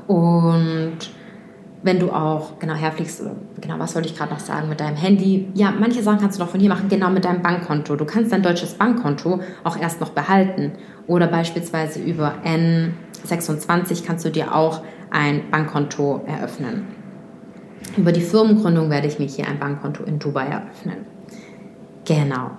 [0.06, 0.98] Und
[1.82, 3.22] wenn du auch genau herfliegst,
[3.60, 5.48] genau, was wollte ich gerade noch sagen mit deinem Handy?
[5.54, 7.96] Ja, manche Sachen kannst du noch von hier machen, genau mit deinem Bankkonto.
[7.96, 10.72] Du kannst dein deutsches Bankkonto auch erst noch behalten.
[11.06, 12.34] Oder beispielsweise über
[13.26, 16.86] N26 kannst du dir auch ein Bankkonto eröffnen.
[17.96, 21.06] Über die Firmengründung werde ich mich hier ein Bankkonto in Dubai eröffnen.
[22.04, 22.52] Genau.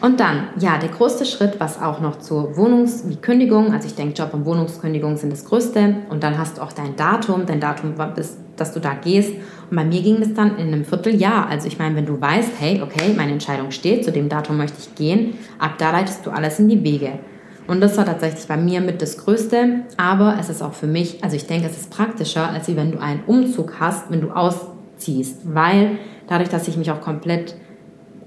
[0.00, 3.94] Und dann, ja, der größte Schritt, was auch noch zur Wohnungs-, wie Kündigung, also ich
[3.94, 5.96] denke, Job- und Wohnungskündigung sind das größte.
[6.10, 9.32] Und dann hast du auch dein Datum, dein Datum, bis, dass du da gehst.
[9.70, 11.48] Und bei mir ging das dann in einem Vierteljahr.
[11.48, 14.78] Also ich meine, wenn du weißt, hey, okay, meine Entscheidung steht, zu dem Datum möchte
[14.78, 17.18] ich gehen, ab da leitest du alles in die Wege.
[17.66, 19.80] Und das war tatsächlich bei mir mit das Größte.
[19.96, 23.00] Aber es ist auch für mich, also ich denke, es ist praktischer, als wenn du
[23.00, 25.40] einen Umzug hast, wenn du ausziehst.
[25.44, 25.98] Weil
[26.28, 27.54] dadurch, dass ich mich auch komplett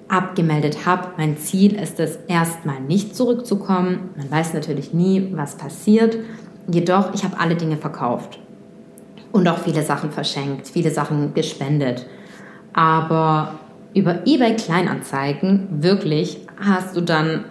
[0.10, 1.10] abgemeldet habe.
[1.17, 4.10] Mein Ziel ist es, erstmal nicht zurückzukommen.
[4.17, 6.17] Man weiß natürlich nie, was passiert.
[6.71, 8.39] Jedoch, ich habe alle Dinge verkauft
[9.32, 12.06] und auch viele Sachen verschenkt, viele Sachen gespendet.
[12.73, 13.60] Aber
[13.93, 17.45] über eBay Kleinanzeigen wirklich hast du dann,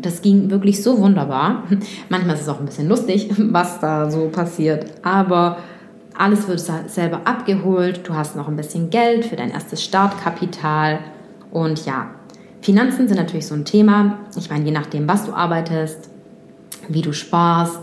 [0.00, 1.64] das ging wirklich so wunderbar.
[2.08, 5.58] Manchmal ist es auch ein bisschen lustig, was da so passiert, aber
[6.16, 8.06] alles wird selber abgeholt.
[8.06, 11.00] Du hast noch ein bisschen Geld für dein erstes Startkapital
[11.50, 12.10] und ja,
[12.60, 14.20] Finanzen sind natürlich so ein Thema.
[14.36, 16.08] Ich meine, je nachdem, was du arbeitest,
[16.88, 17.78] wie du sparst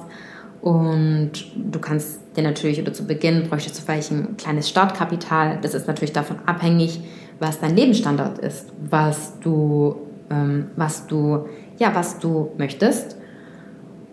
[0.62, 5.60] und du kannst dir natürlich oder zu Beginn bräuchtest du vielleicht ein kleines Startkapital.
[5.62, 7.02] Das ist natürlich davon abhängig,
[7.40, 9.96] was dein Lebensstandard ist, was du,
[10.30, 11.46] ähm, was du,
[11.82, 13.18] ja, was du möchtest.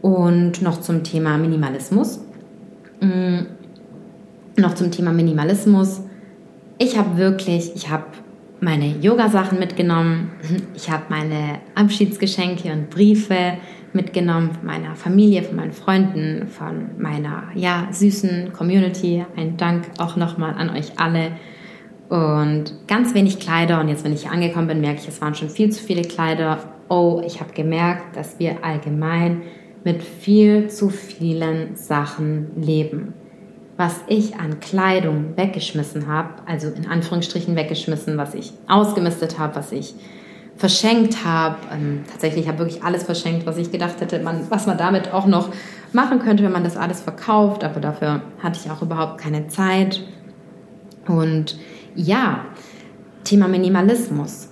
[0.01, 2.21] Und noch zum Thema Minimalismus.
[3.01, 3.47] Mhm.
[4.57, 6.01] Noch zum Thema Minimalismus.
[6.79, 8.05] Ich habe wirklich, ich habe
[8.61, 10.31] meine Yoga-Sachen mitgenommen.
[10.75, 13.59] Ich habe meine Abschiedsgeschenke und Briefe
[13.93, 19.27] mitgenommen von meiner Familie, von meinen Freunden, von meiner ja, süßen Community.
[19.37, 21.33] Ein Dank auch nochmal an euch alle.
[22.09, 23.81] Und ganz wenig Kleider.
[23.81, 26.03] Und jetzt, wenn ich hier angekommen bin, merke ich, es waren schon viel zu viele
[26.03, 26.78] Kleider.
[26.89, 29.43] Oh, ich habe gemerkt, dass wir allgemein
[29.85, 33.15] mit viel zu vielen Sachen leben
[33.79, 39.71] was ich an Kleidung weggeschmissen habe, also in Anführungsstrichen weggeschmissen, was ich ausgemistet habe, was
[39.71, 39.95] ich
[40.57, 41.59] verschenkt habe.
[41.73, 45.15] Ähm, tatsächlich habe ich wirklich alles verschenkt, was ich gedacht hätte, man, was man damit
[45.15, 45.51] auch noch
[45.93, 47.63] machen könnte, wenn man das alles verkauft.
[47.63, 50.03] Aber dafür hatte ich auch überhaupt keine Zeit.
[51.07, 51.57] Und
[51.95, 52.47] ja,
[53.23, 54.48] Thema Minimalismus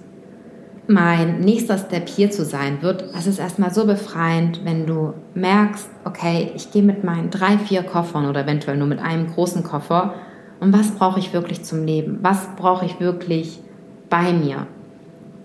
[0.89, 5.89] mein nächster Step hier zu sein wird, es ist erstmal so befreiend, wenn du merkst,
[6.05, 10.15] okay, ich gehe mit meinen drei, vier Koffern oder eventuell nur mit einem großen Koffer
[10.61, 12.19] und was brauche ich wirklich zum Leben?
[12.23, 13.61] Was brauche ich wirklich
[14.09, 14.67] bei mir?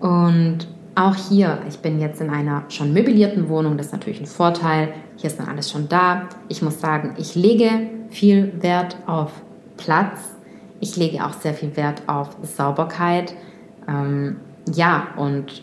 [0.00, 4.26] Und auch hier, ich bin jetzt in einer schon möblierten Wohnung, das ist natürlich ein
[4.26, 4.92] Vorteil.
[5.16, 6.28] Hier ist dann alles schon da.
[6.48, 9.30] Ich muss sagen, ich lege viel Wert auf
[9.76, 10.20] Platz.
[10.80, 13.34] Ich lege auch sehr viel Wert auf Sauberkeit.
[13.88, 14.36] Ähm,
[14.74, 15.62] ja, und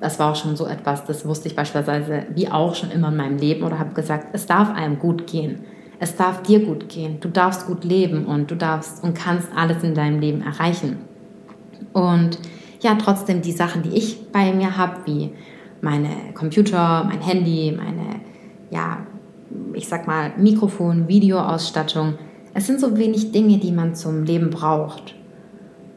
[0.00, 3.16] das war auch schon so etwas, das wusste ich beispielsweise wie auch schon immer in
[3.16, 5.60] meinem Leben oder habe gesagt, es darf einem gut gehen.
[5.98, 7.20] Es darf dir gut gehen.
[7.20, 10.98] Du darfst gut leben und du darfst und kannst alles in deinem Leben erreichen.
[11.94, 12.38] Und
[12.82, 15.30] ja, trotzdem die Sachen, die ich bei mir habe, wie
[15.80, 18.20] meine Computer, mein Handy, meine,
[18.70, 18.98] ja,
[19.72, 22.14] ich sag mal, Mikrofon, Videoausstattung,
[22.52, 25.15] es sind so wenig Dinge, die man zum Leben braucht.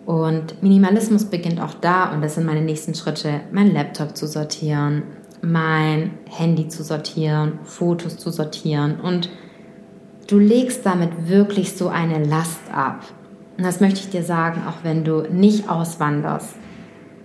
[0.09, 5.03] Und Minimalismus beginnt auch da, und das sind meine nächsten Schritte, mein Laptop zu sortieren,
[5.43, 8.99] mein Handy zu sortieren, Fotos zu sortieren.
[9.01, 9.29] Und
[10.25, 13.05] du legst damit wirklich so eine Last ab.
[13.55, 16.55] Und das möchte ich dir sagen, auch wenn du nicht auswanderst.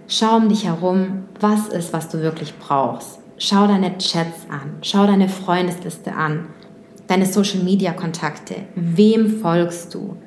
[0.07, 3.19] Schau um dich herum, was ist, was du wirklich brauchst.
[3.39, 6.49] Schau deine Chats an, schau deine Freundesliste an,
[7.07, 8.57] deine Social-Media-Kontakte.
[8.75, 10.19] Wem folgst du?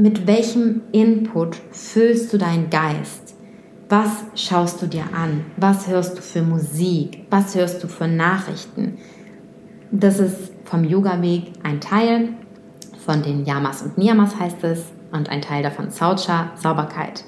[0.00, 3.34] Mit welchem Input füllst du deinen Geist?
[3.90, 5.44] Was schaust du dir an?
[5.58, 7.26] Was hörst du für Musik?
[7.28, 8.96] Was hörst du für Nachrichten?
[9.90, 12.30] Das ist vom Yoga-Weg ein Teil,
[13.04, 17.24] von den Yamas und Niyamas heißt es, und ein Teil davon Saucha, Sauberkeit.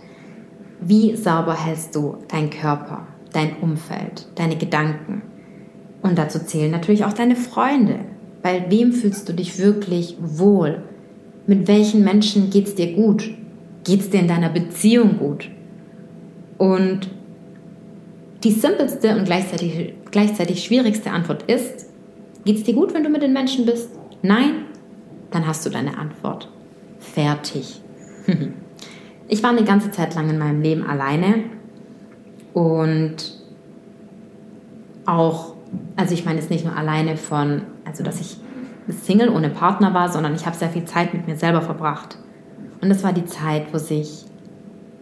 [0.80, 5.22] Wie sauber hältst du deinen Körper, dein Umfeld, deine Gedanken?
[6.02, 7.98] Und dazu zählen natürlich auch deine Freunde.
[8.42, 10.84] Bei wem fühlst du dich wirklich wohl?
[11.46, 13.30] Mit welchen Menschen geht es dir gut?
[13.84, 15.50] Geht es dir in deiner Beziehung gut?
[16.58, 17.10] Und
[18.44, 21.86] die simpelste und gleichzeitig, gleichzeitig schwierigste Antwort ist,
[22.44, 23.90] geht es dir gut, wenn du mit den Menschen bist?
[24.22, 24.66] Nein?
[25.30, 26.48] Dann hast du deine Antwort.
[26.98, 27.80] Fertig.
[29.28, 31.44] ich war eine ganze Zeit lang in meinem Leben alleine
[32.52, 33.16] und
[35.06, 35.54] auch,
[35.96, 38.36] also ich meine jetzt nicht nur alleine von, also dass ich
[38.88, 42.18] Single ohne Partner war, sondern ich habe sehr viel Zeit mit mir selber verbracht.
[42.80, 44.24] Und das war die Zeit, wo ich,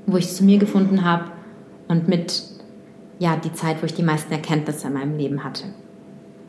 [0.07, 1.25] wo ich zu mir gefunden habe
[1.89, 2.43] und mit
[3.19, 5.65] ja die Zeit, wo ich die meisten Erkenntnisse in meinem Leben hatte.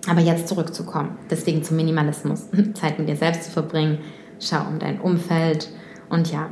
[0.10, 4.00] Aber jetzt zurückzukommen, deswegen zum Minimalismus, Zeit mit dir selbst zu verbringen,
[4.40, 5.70] schau um dein Umfeld
[6.10, 6.50] und ja,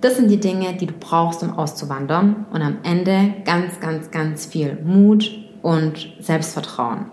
[0.00, 4.46] das sind die Dinge, die du brauchst, um auszuwandern und am Ende ganz, ganz, ganz
[4.46, 5.30] viel Mut
[5.62, 7.06] und Selbstvertrauen.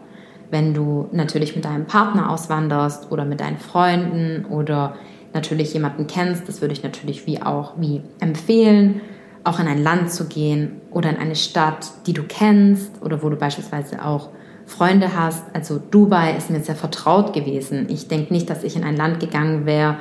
[0.49, 4.95] Wenn du natürlich mit deinem Partner auswanderst oder mit deinen Freunden oder
[5.33, 9.01] natürlich jemanden kennst, das würde ich natürlich wie auch wie empfehlen,
[9.43, 13.29] auch in ein Land zu gehen oder in eine Stadt, die du kennst oder wo
[13.29, 14.29] du beispielsweise auch
[14.65, 15.43] Freunde hast.
[15.53, 17.87] Also Dubai ist mir sehr vertraut gewesen.
[17.89, 19.95] Ich denke nicht, dass ich in ein Land gegangen wäre,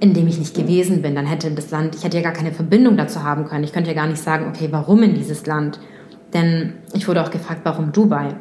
[0.00, 1.14] in dem ich nicht gewesen bin.
[1.14, 3.64] Dann hätte das Land, ich hätte ja gar keine Verbindung dazu haben können.
[3.64, 5.80] Ich könnte ja gar nicht sagen, okay, warum in dieses Land?
[6.32, 8.36] Denn ich wurde auch gefragt, warum Dubai?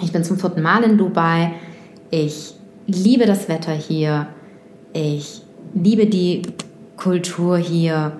[0.00, 1.54] Ich bin zum vierten Mal in Dubai.
[2.10, 2.54] Ich
[2.86, 4.28] liebe das Wetter hier.
[4.92, 5.42] Ich
[5.74, 6.42] liebe die
[6.96, 8.12] Kultur hier.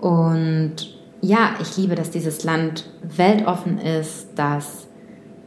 [0.00, 0.76] Und
[1.20, 4.86] ja, ich liebe, dass dieses Land weltoffen ist, dass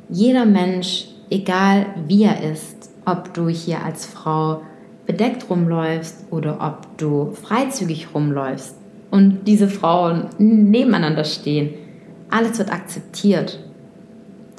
[0.10, 4.64] jeder Mensch, egal wie er ist, ob du hier als Frau
[5.06, 8.76] bedeckt rumläufst oder ob du freizügig rumläufst
[9.10, 11.70] und diese Frauen nebeneinander stehen,
[12.30, 13.60] alles wird akzeptiert.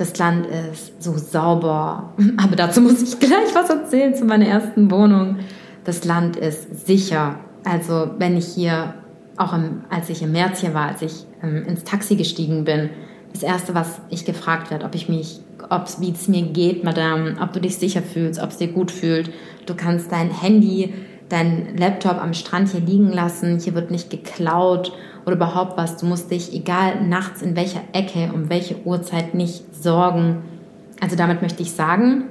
[0.03, 4.91] Das Land ist so sauber, aber dazu muss ich gleich was erzählen zu meiner ersten
[4.91, 5.37] Wohnung.
[5.85, 7.39] Das Land ist sicher.
[7.63, 8.95] Also wenn ich hier,
[9.37, 12.91] auch im, als ich im März hier war, als ich ähm, ins Taxi gestiegen bin,
[13.33, 15.39] das Erste, was ich gefragt werde, ob ich mich,
[16.01, 19.31] wie es mir geht, Madame, ob du dich sicher fühlst, ob es dir gut fühlt.
[19.67, 20.95] Du kannst dein Handy,
[21.33, 23.59] dein Laptop am Strand hier liegen lassen.
[23.59, 24.93] Hier wird nicht geklaut
[25.25, 25.97] oder überhaupt was.
[25.97, 30.43] Du musst dich, egal nachts in welcher Ecke, um welche Uhrzeit, nicht sorgen.
[31.01, 32.25] Also damit möchte ich sagen,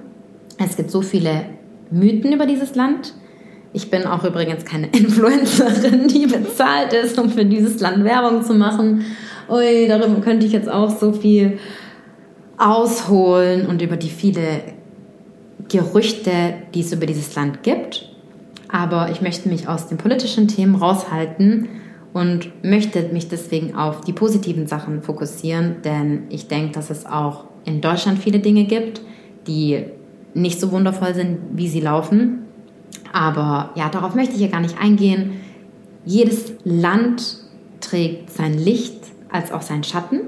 [0.60, 1.46] es gibt so viele
[1.90, 3.14] Mythen über dieses Land.
[3.74, 8.54] Ich bin auch übrigens keine Influencerin, die bezahlt ist, um für dieses Land Werbung zu
[8.54, 9.04] machen.
[9.50, 11.58] Ui, darüber könnte ich jetzt auch so viel
[12.58, 14.62] ausholen und über die viele
[15.70, 18.11] Gerüchte, die es über dieses Land gibt.
[18.72, 21.68] Aber ich möchte mich aus den politischen Themen raushalten
[22.14, 27.46] und möchte mich deswegen auf die positiven Sachen fokussieren, denn ich denke, dass es auch
[27.66, 29.02] in Deutschland viele Dinge gibt,
[29.48, 29.86] die
[30.34, 32.44] nicht so wundervoll sind, wie sie laufen.
[33.14, 35.42] Aber ja, darauf möchte ich hier gar nicht eingehen.
[36.06, 37.38] Jedes Land
[37.82, 40.22] trägt sein Licht als auch sein Schatten.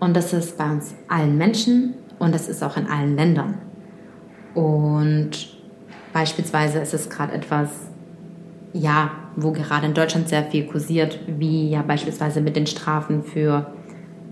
[0.00, 3.58] Und das ist bei uns allen Menschen und das ist auch in allen Ländern.
[4.54, 5.53] Und
[6.14, 7.68] beispielsweise ist es gerade etwas,
[8.72, 13.72] ja, wo gerade in Deutschland sehr viel kursiert, wie ja beispielsweise mit den Strafen für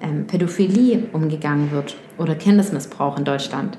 [0.01, 3.77] ähm, Pädophilie umgegangen wird oder Kindesmissbrauch in Deutschland.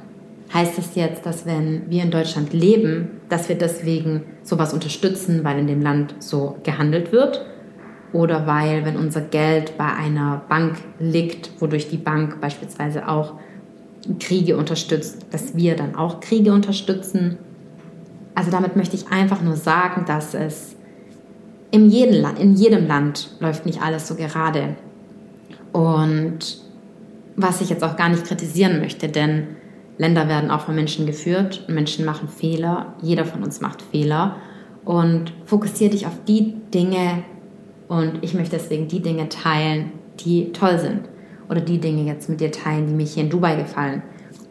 [0.54, 5.58] Heißt das jetzt, dass wenn wir in Deutschland leben, dass wir deswegen sowas unterstützen, weil
[5.58, 7.46] in dem Land so gehandelt wird?
[8.12, 13.40] Oder weil, wenn unser Geld bei einer Bank liegt, wodurch die Bank beispielsweise auch
[14.20, 17.40] Kriege unterstützt, dass wir dann auch Kriege unterstützen?
[18.36, 20.76] Also damit möchte ich einfach nur sagen, dass es
[21.72, 24.76] in jedem, in jedem Land läuft nicht alles so gerade.
[25.72, 26.62] Und
[27.36, 29.48] was ich jetzt auch gar nicht kritisieren möchte, denn
[29.98, 32.94] Länder werden auch von Menschen geführt und Menschen machen Fehler.
[33.02, 34.38] Jeder von uns macht Fehler.
[34.86, 37.24] Und fokussiere dich auf die Dinge
[37.88, 41.02] und ich möchte deswegen die Dinge teilen, die toll sind.
[41.50, 44.02] Oder die Dinge jetzt mit dir teilen, die mich hier in Dubai gefallen.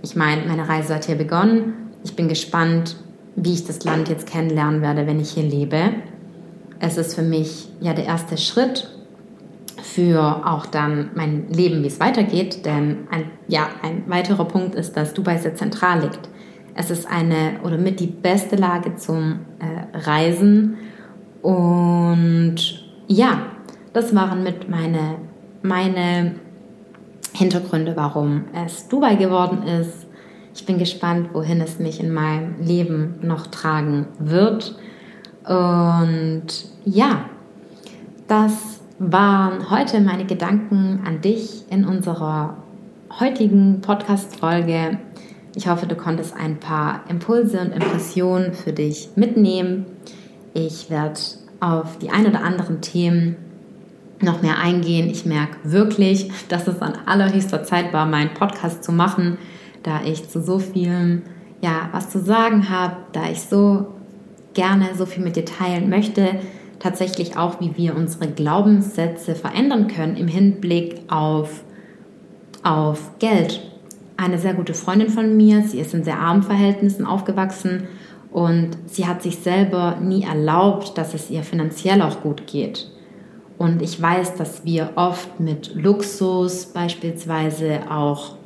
[0.02, 1.74] Ich meine, meine Reise hat hier begonnen.
[2.04, 2.96] Ich bin gespannt,
[3.36, 5.92] wie ich das Land jetzt kennenlernen werde, wenn ich hier lebe
[6.82, 8.90] es ist für mich ja der erste Schritt
[9.80, 12.66] für auch dann mein Leben, wie es weitergeht.
[12.66, 16.28] Denn ein, ja, ein weiterer Punkt ist, dass Dubai sehr zentral liegt.
[16.74, 20.76] Es ist eine oder mit die beste Lage zum äh, Reisen.
[21.40, 22.56] Und
[23.06, 23.42] ja,
[23.92, 25.18] das waren mit meine,
[25.62, 26.34] meine
[27.32, 30.01] Hintergründe, warum es Dubai geworden ist.
[30.54, 34.76] Ich bin gespannt, wohin es mich in meinem Leben noch tragen wird.
[35.44, 36.46] Und
[36.84, 37.24] ja,
[38.28, 42.56] das waren heute meine Gedanken an dich in unserer
[43.18, 44.98] heutigen Podcast-Folge.
[45.54, 49.86] Ich hoffe, du konntest ein paar Impulse und Impressionen für dich mitnehmen.
[50.54, 51.20] Ich werde
[51.60, 53.36] auf die ein oder anderen Themen
[54.20, 55.10] noch mehr eingehen.
[55.10, 59.38] Ich merke wirklich, dass es an allerhöchster Zeit war, meinen Podcast zu machen,
[59.82, 61.22] da ich zu so vielem
[61.62, 63.86] ja, was zu sagen habe, da ich so
[64.52, 66.40] gerne so viel mit dir teilen möchte,
[66.80, 71.62] tatsächlich auch, wie wir unsere Glaubenssätze verändern können im Hinblick auf,
[72.64, 73.60] auf Geld.
[74.16, 77.84] Eine sehr gute Freundin von mir, sie ist in sehr armen Verhältnissen aufgewachsen
[78.32, 82.90] und sie hat sich selber nie erlaubt, dass es ihr finanziell auch gut geht.
[83.58, 88.36] Und ich weiß, dass wir oft mit Luxus beispielsweise auch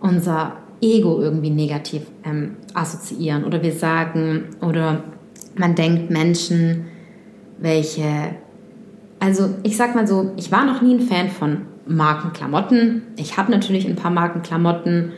[0.00, 3.44] unser Ego irgendwie negativ ähm, assoziieren.
[3.44, 5.04] Oder wir sagen, oder
[5.56, 6.86] man denkt Menschen,
[7.58, 8.36] welche,
[9.20, 13.02] also ich sag mal so, ich war noch nie ein Fan von Markenklamotten.
[13.16, 15.12] Ich habe natürlich ein paar Markenklamotten.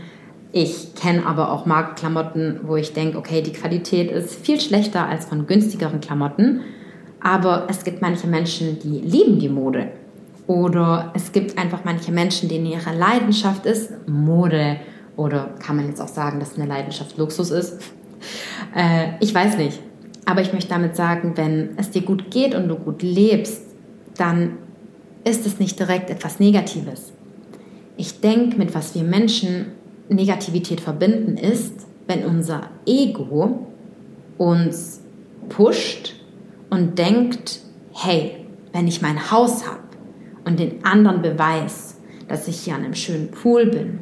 [0.52, 5.26] Ich kenne aber auch Markenklamotten, wo ich denke, okay, die Qualität ist viel schlechter als
[5.26, 6.60] von günstigeren Klamotten.
[7.20, 9.88] Aber es gibt manche Menschen, die lieben die Mode.
[10.48, 14.78] Oder es gibt einfach manche Menschen, denen ihre Leidenschaft ist Mode.
[15.14, 17.80] Oder kann man jetzt auch sagen, dass eine Leidenschaft Luxus ist?
[18.74, 19.78] Äh, ich weiß nicht.
[20.26, 23.62] Aber ich möchte damit sagen, wenn es dir gut geht und du gut lebst,
[24.16, 24.58] dann
[25.24, 27.12] ist es nicht direkt etwas Negatives.
[27.96, 29.66] Ich denke, mit was wir Menschen
[30.08, 33.68] Negativität verbinden, ist, wenn unser Ego
[34.36, 35.00] uns
[35.48, 36.16] pusht
[36.68, 37.60] und denkt,
[37.94, 39.87] hey, wenn ich mein Haus habe
[40.48, 44.00] und den anderen beweis, dass ich hier an einem schönen Pool bin,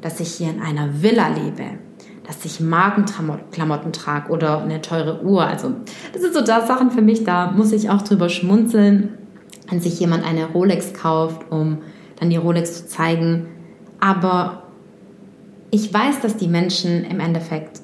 [0.00, 1.78] dass ich hier in einer Villa lebe,
[2.26, 5.46] dass ich Markenklamotten trage oder eine teure Uhr.
[5.46, 5.72] Also
[6.12, 9.10] das sind so da Sachen für mich, da muss ich auch drüber schmunzeln,
[9.70, 11.78] wenn sich jemand eine Rolex kauft, um
[12.16, 13.46] dann die Rolex zu zeigen.
[14.00, 14.64] Aber
[15.70, 17.80] ich weiß, dass die Menschen im Endeffekt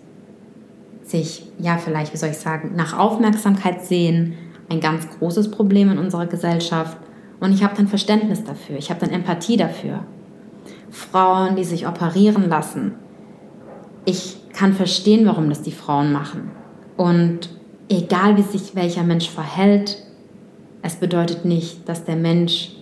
[1.04, 4.34] sich, ja vielleicht, wie soll ich sagen, nach Aufmerksamkeit sehen,
[4.68, 6.96] ein ganz großes Problem in unserer Gesellschaft.
[7.41, 10.05] Und ich habe dann Verständnis dafür, ich habe dann Empathie dafür.
[10.91, 12.95] Frauen, die sich operieren lassen.
[14.05, 16.51] Ich kann verstehen, warum das die Frauen machen.
[16.97, 17.49] Und
[17.88, 19.99] egal wie sich welcher Mensch verhält,
[20.82, 22.72] es bedeutet nicht, dass der Mensch,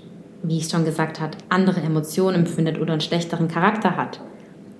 [0.42, 4.20] wie ich schon gesagt habe, andere Emotionen empfindet oder einen schlechteren Charakter hat.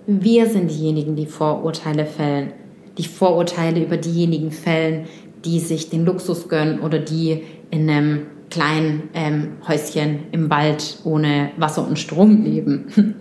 [0.06, 2.52] Wir sind diejenigen, die Vorurteile fällen
[2.98, 5.06] die Vorurteile über diejenigen fällen,
[5.44, 11.50] die sich den Luxus gönnen oder die in einem kleinen ähm, Häuschen im Wald ohne
[11.56, 13.16] Wasser und Strom leben.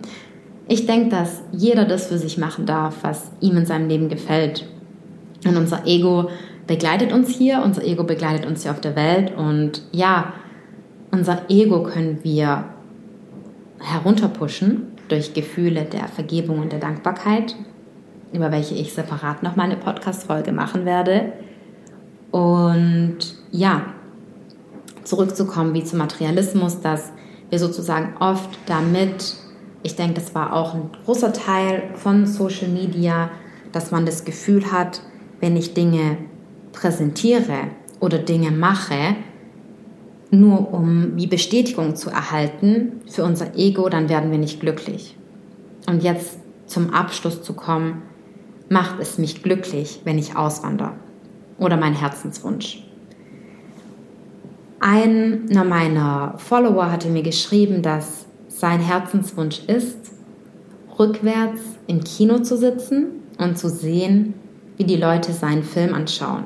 [0.70, 4.66] Ich denke, dass jeder das für sich machen darf, was ihm in seinem Leben gefällt.
[5.46, 6.28] Und unser Ego
[6.66, 9.34] begleitet uns hier, unser Ego begleitet uns hier auf der Welt.
[9.34, 10.34] Und ja,
[11.10, 12.66] unser Ego können wir
[13.80, 17.56] herunterpushen durch Gefühle der Vergebung und der Dankbarkeit
[18.32, 21.32] über welche ich separat noch mal eine Podcast-Folge machen werde.
[22.30, 23.18] Und
[23.50, 23.94] ja,
[25.08, 27.12] zurückzukommen wie zum Materialismus, dass
[27.50, 29.34] wir sozusagen oft damit,
[29.82, 33.30] ich denke, das war auch ein großer Teil von Social Media,
[33.72, 35.00] dass man das Gefühl hat,
[35.40, 36.18] wenn ich Dinge
[36.72, 37.68] präsentiere
[38.00, 39.16] oder Dinge mache,
[40.30, 45.16] nur um wie Bestätigung zu erhalten für unser Ego, dann werden wir nicht glücklich.
[45.88, 48.02] Und jetzt zum Abschluss zu kommen,
[48.68, 50.92] macht es mich glücklich, wenn ich auswandere?
[51.58, 52.87] Oder mein Herzenswunsch?
[54.90, 60.12] Einer meiner Follower hatte mir geschrieben, dass sein Herzenswunsch ist,
[60.98, 64.32] rückwärts im Kino zu sitzen und zu sehen,
[64.78, 66.44] wie die Leute seinen Film anschauen.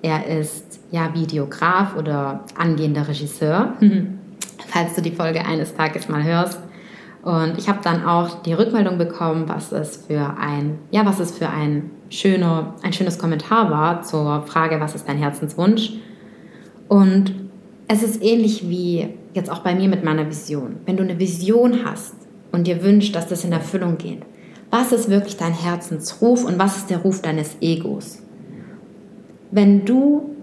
[0.00, 3.74] Er ist ja Videograf oder angehender Regisseur.
[4.68, 6.58] Falls du die Folge eines Tages mal hörst,
[7.22, 11.36] und ich habe dann auch die Rückmeldung bekommen, was es für ein, ja, was es
[11.36, 15.94] für ein, schöner, ein schönes Kommentar war zur Frage, was ist dein Herzenswunsch?
[16.88, 17.34] Und
[17.88, 20.76] es ist ähnlich wie jetzt auch bei mir mit meiner Vision.
[20.86, 22.14] Wenn du eine Vision hast
[22.52, 24.22] und dir wünschst, dass das in Erfüllung geht,
[24.70, 28.18] was ist wirklich dein Herzensruf und was ist der Ruf deines Egos?
[29.50, 30.34] Wenn du,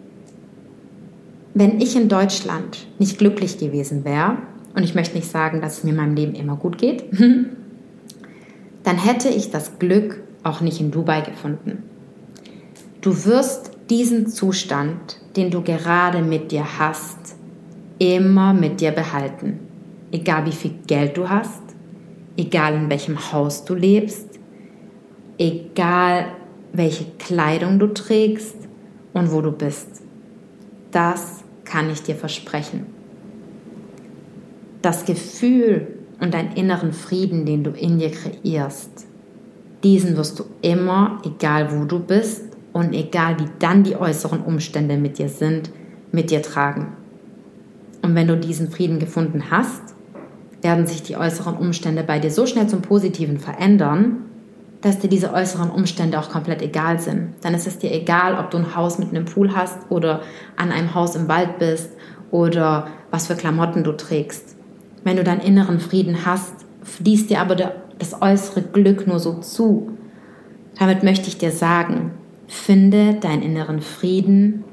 [1.53, 4.37] wenn ich in Deutschland nicht glücklich gewesen wäre,
[4.75, 7.03] und ich möchte nicht sagen, dass es mir in meinem Leben immer gut geht,
[8.83, 11.83] dann hätte ich das Glück auch nicht in Dubai gefunden.
[13.01, 17.35] Du wirst diesen Zustand, den du gerade mit dir hast,
[17.99, 19.59] immer mit dir behalten.
[20.11, 21.61] Egal wie viel Geld du hast,
[22.37, 24.39] egal in welchem Haus du lebst,
[25.37, 26.27] egal
[26.71, 28.57] welche Kleidung du trägst
[29.13, 30.03] und wo du bist.
[30.91, 32.85] Das kann ich dir versprechen
[34.83, 35.87] das Gefühl
[36.19, 39.07] und deinen inneren Frieden, den du in dir kreierst,
[39.83, 44.97] diesen wirst du immer, egal wo du bist und egal wie dann die äußeren Umstände
[44.97, 45.69] mit dir sind,
[46.11, 46.93] mit dir tragen.
[48.01, 49.95] Und wenn du diesen Frieden gefunden hast,
[50.61, 54.25] werden sich die äußeren Umstände bei dir so schnell zum Positiven verändern,
[54.81, 57.35] dass dir diese äußeren Umstände auch komplett egal sind.
[57.41, 60.21] Dann ist es dir egal, ob du ein Haus mit einem Pool hast oder
[60.57, 61.89] an einem Haus im Wald bist
[62.31, 64.57] oder was für Klamotten du trägst.
[65.03, 66.53] Wenn du deinen inneren Frieden hast,
[66.83, 69.97] fließt dir aber das äußere Glück nur so zu.
[70.77, 72.11] Damit möchte ich dir sagen,
[72.47, 74.63] finde deinen inneren Frieden,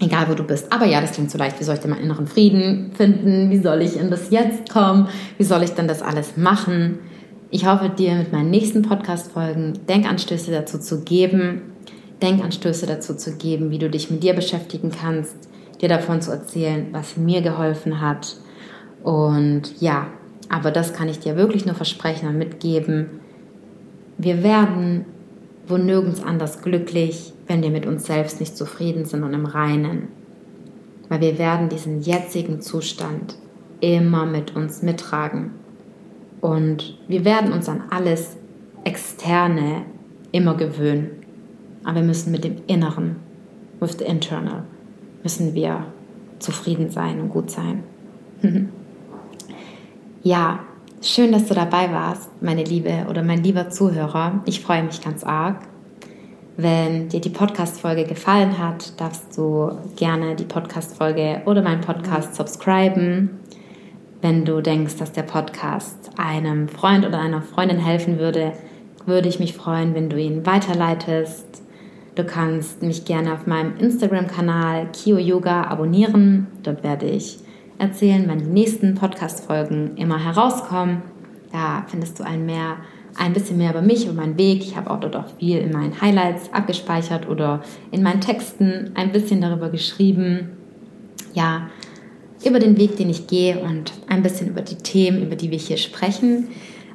[0.00, 0.72] egal wo du bist.
[0.72, 1.58] Aber ja, das klingt so leicht.
[1.60, 3.50] Wie soll ich denn meinen inneren Frieden finden?
[3.50, 5.08] Wie soll ich in das Jetzt kommen?
[5.38, 6.98] Wie soll ich denn das alles machen?
[7.50, 11.62] Ich hoffe, dir mit meinen nächsten Podcast-Folgen Denkanstöße dazu zu geben,
[12.20, 15.36] Denkanstöße dazu zu geben, wie du dich mit dir beschäftigen kannst,
[15.80, 18.36] dir davon zu erzählen, was mir geholfen hat.
[19.04, 20.08] Und ja,
[20.48, 23.20] aber das kann ich dir wirklich nur versprechen und mitgeben.
[24.18, 25.04] Wir werden
[25.66, 30.08] wo nirgends anders glücklich, wenn wir mit uns selbst nicht zufrieden sind und im Reinen.
[31.08, 33.36] Weil wir werden diesen jetzigen Zustand
[33.80, 35.52] immer mit uns mittragen.
[36.40, 38.36] Und wir werden uns an alles
[38.84, 39.82] Externe
[40.32, 41.10] immer gewöhnen.
[41.84, 43.16] Aber wir müssen mit dem Inneren,
[43.80, 44.64] with the internal,
[45.22, 45.86] müssen wir
[46.38, 47.82] zufrieden sein und gut sein.
[50.22, 50.60] ja,
[51.06, 54.40] Schön, dass du dabei warst, meine liebe oder mein lieber Zuhörer.
[54.46, 55.56] Ich freue mich ganz arg.
[56.56, 63.38] Wenn dir die Podcast-Folge gefallen hat, darfst du gerne die Podcast-Folge oder meinen Podcast subscriben.
[64.22, 68.54] Wenn du denkst, dass der Podcast einem Freund oder einer Freundin helfen würde,
[69.04, 71.62] würde ich mich freuen, wenn du ihn weiterleitest.
[72.14, 76.46] Du kannst mich gerne auf meinem Instagram-Kanal Kio Yoga abonnieren.
[76.62, 77.43] Dort werde ich
[77.78, 81.02] erzählen, wenn die nächsten Podcast-Folgen immer herauskommen.
[81.52, 82.78] Da findest du ein, mehr,
[83.16, 84.60] ein bisschen mehr über mich und meinen Weg.
[84.60, 89.12] Ich habe auch dort auch viel in meinen Highlights abgespeichert oder in meinen Texten ein
[89.12, 90.50] bisschen darüber geschrieben.
[91.32, 91.68] Ja,
[92.44, 95.58] über den Weg, den ich gehe und ein bisschen über die Themen, über die wir
[95.58, 96.48] hier sprechen.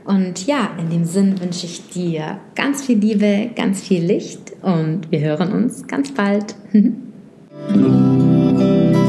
[0.06, 5.12] Und ja, in dem Sinn wünsche ich dir ganz viel Liebe, ganz viel Licht und
[5.12, 6.56] wir hören uns ganz bald.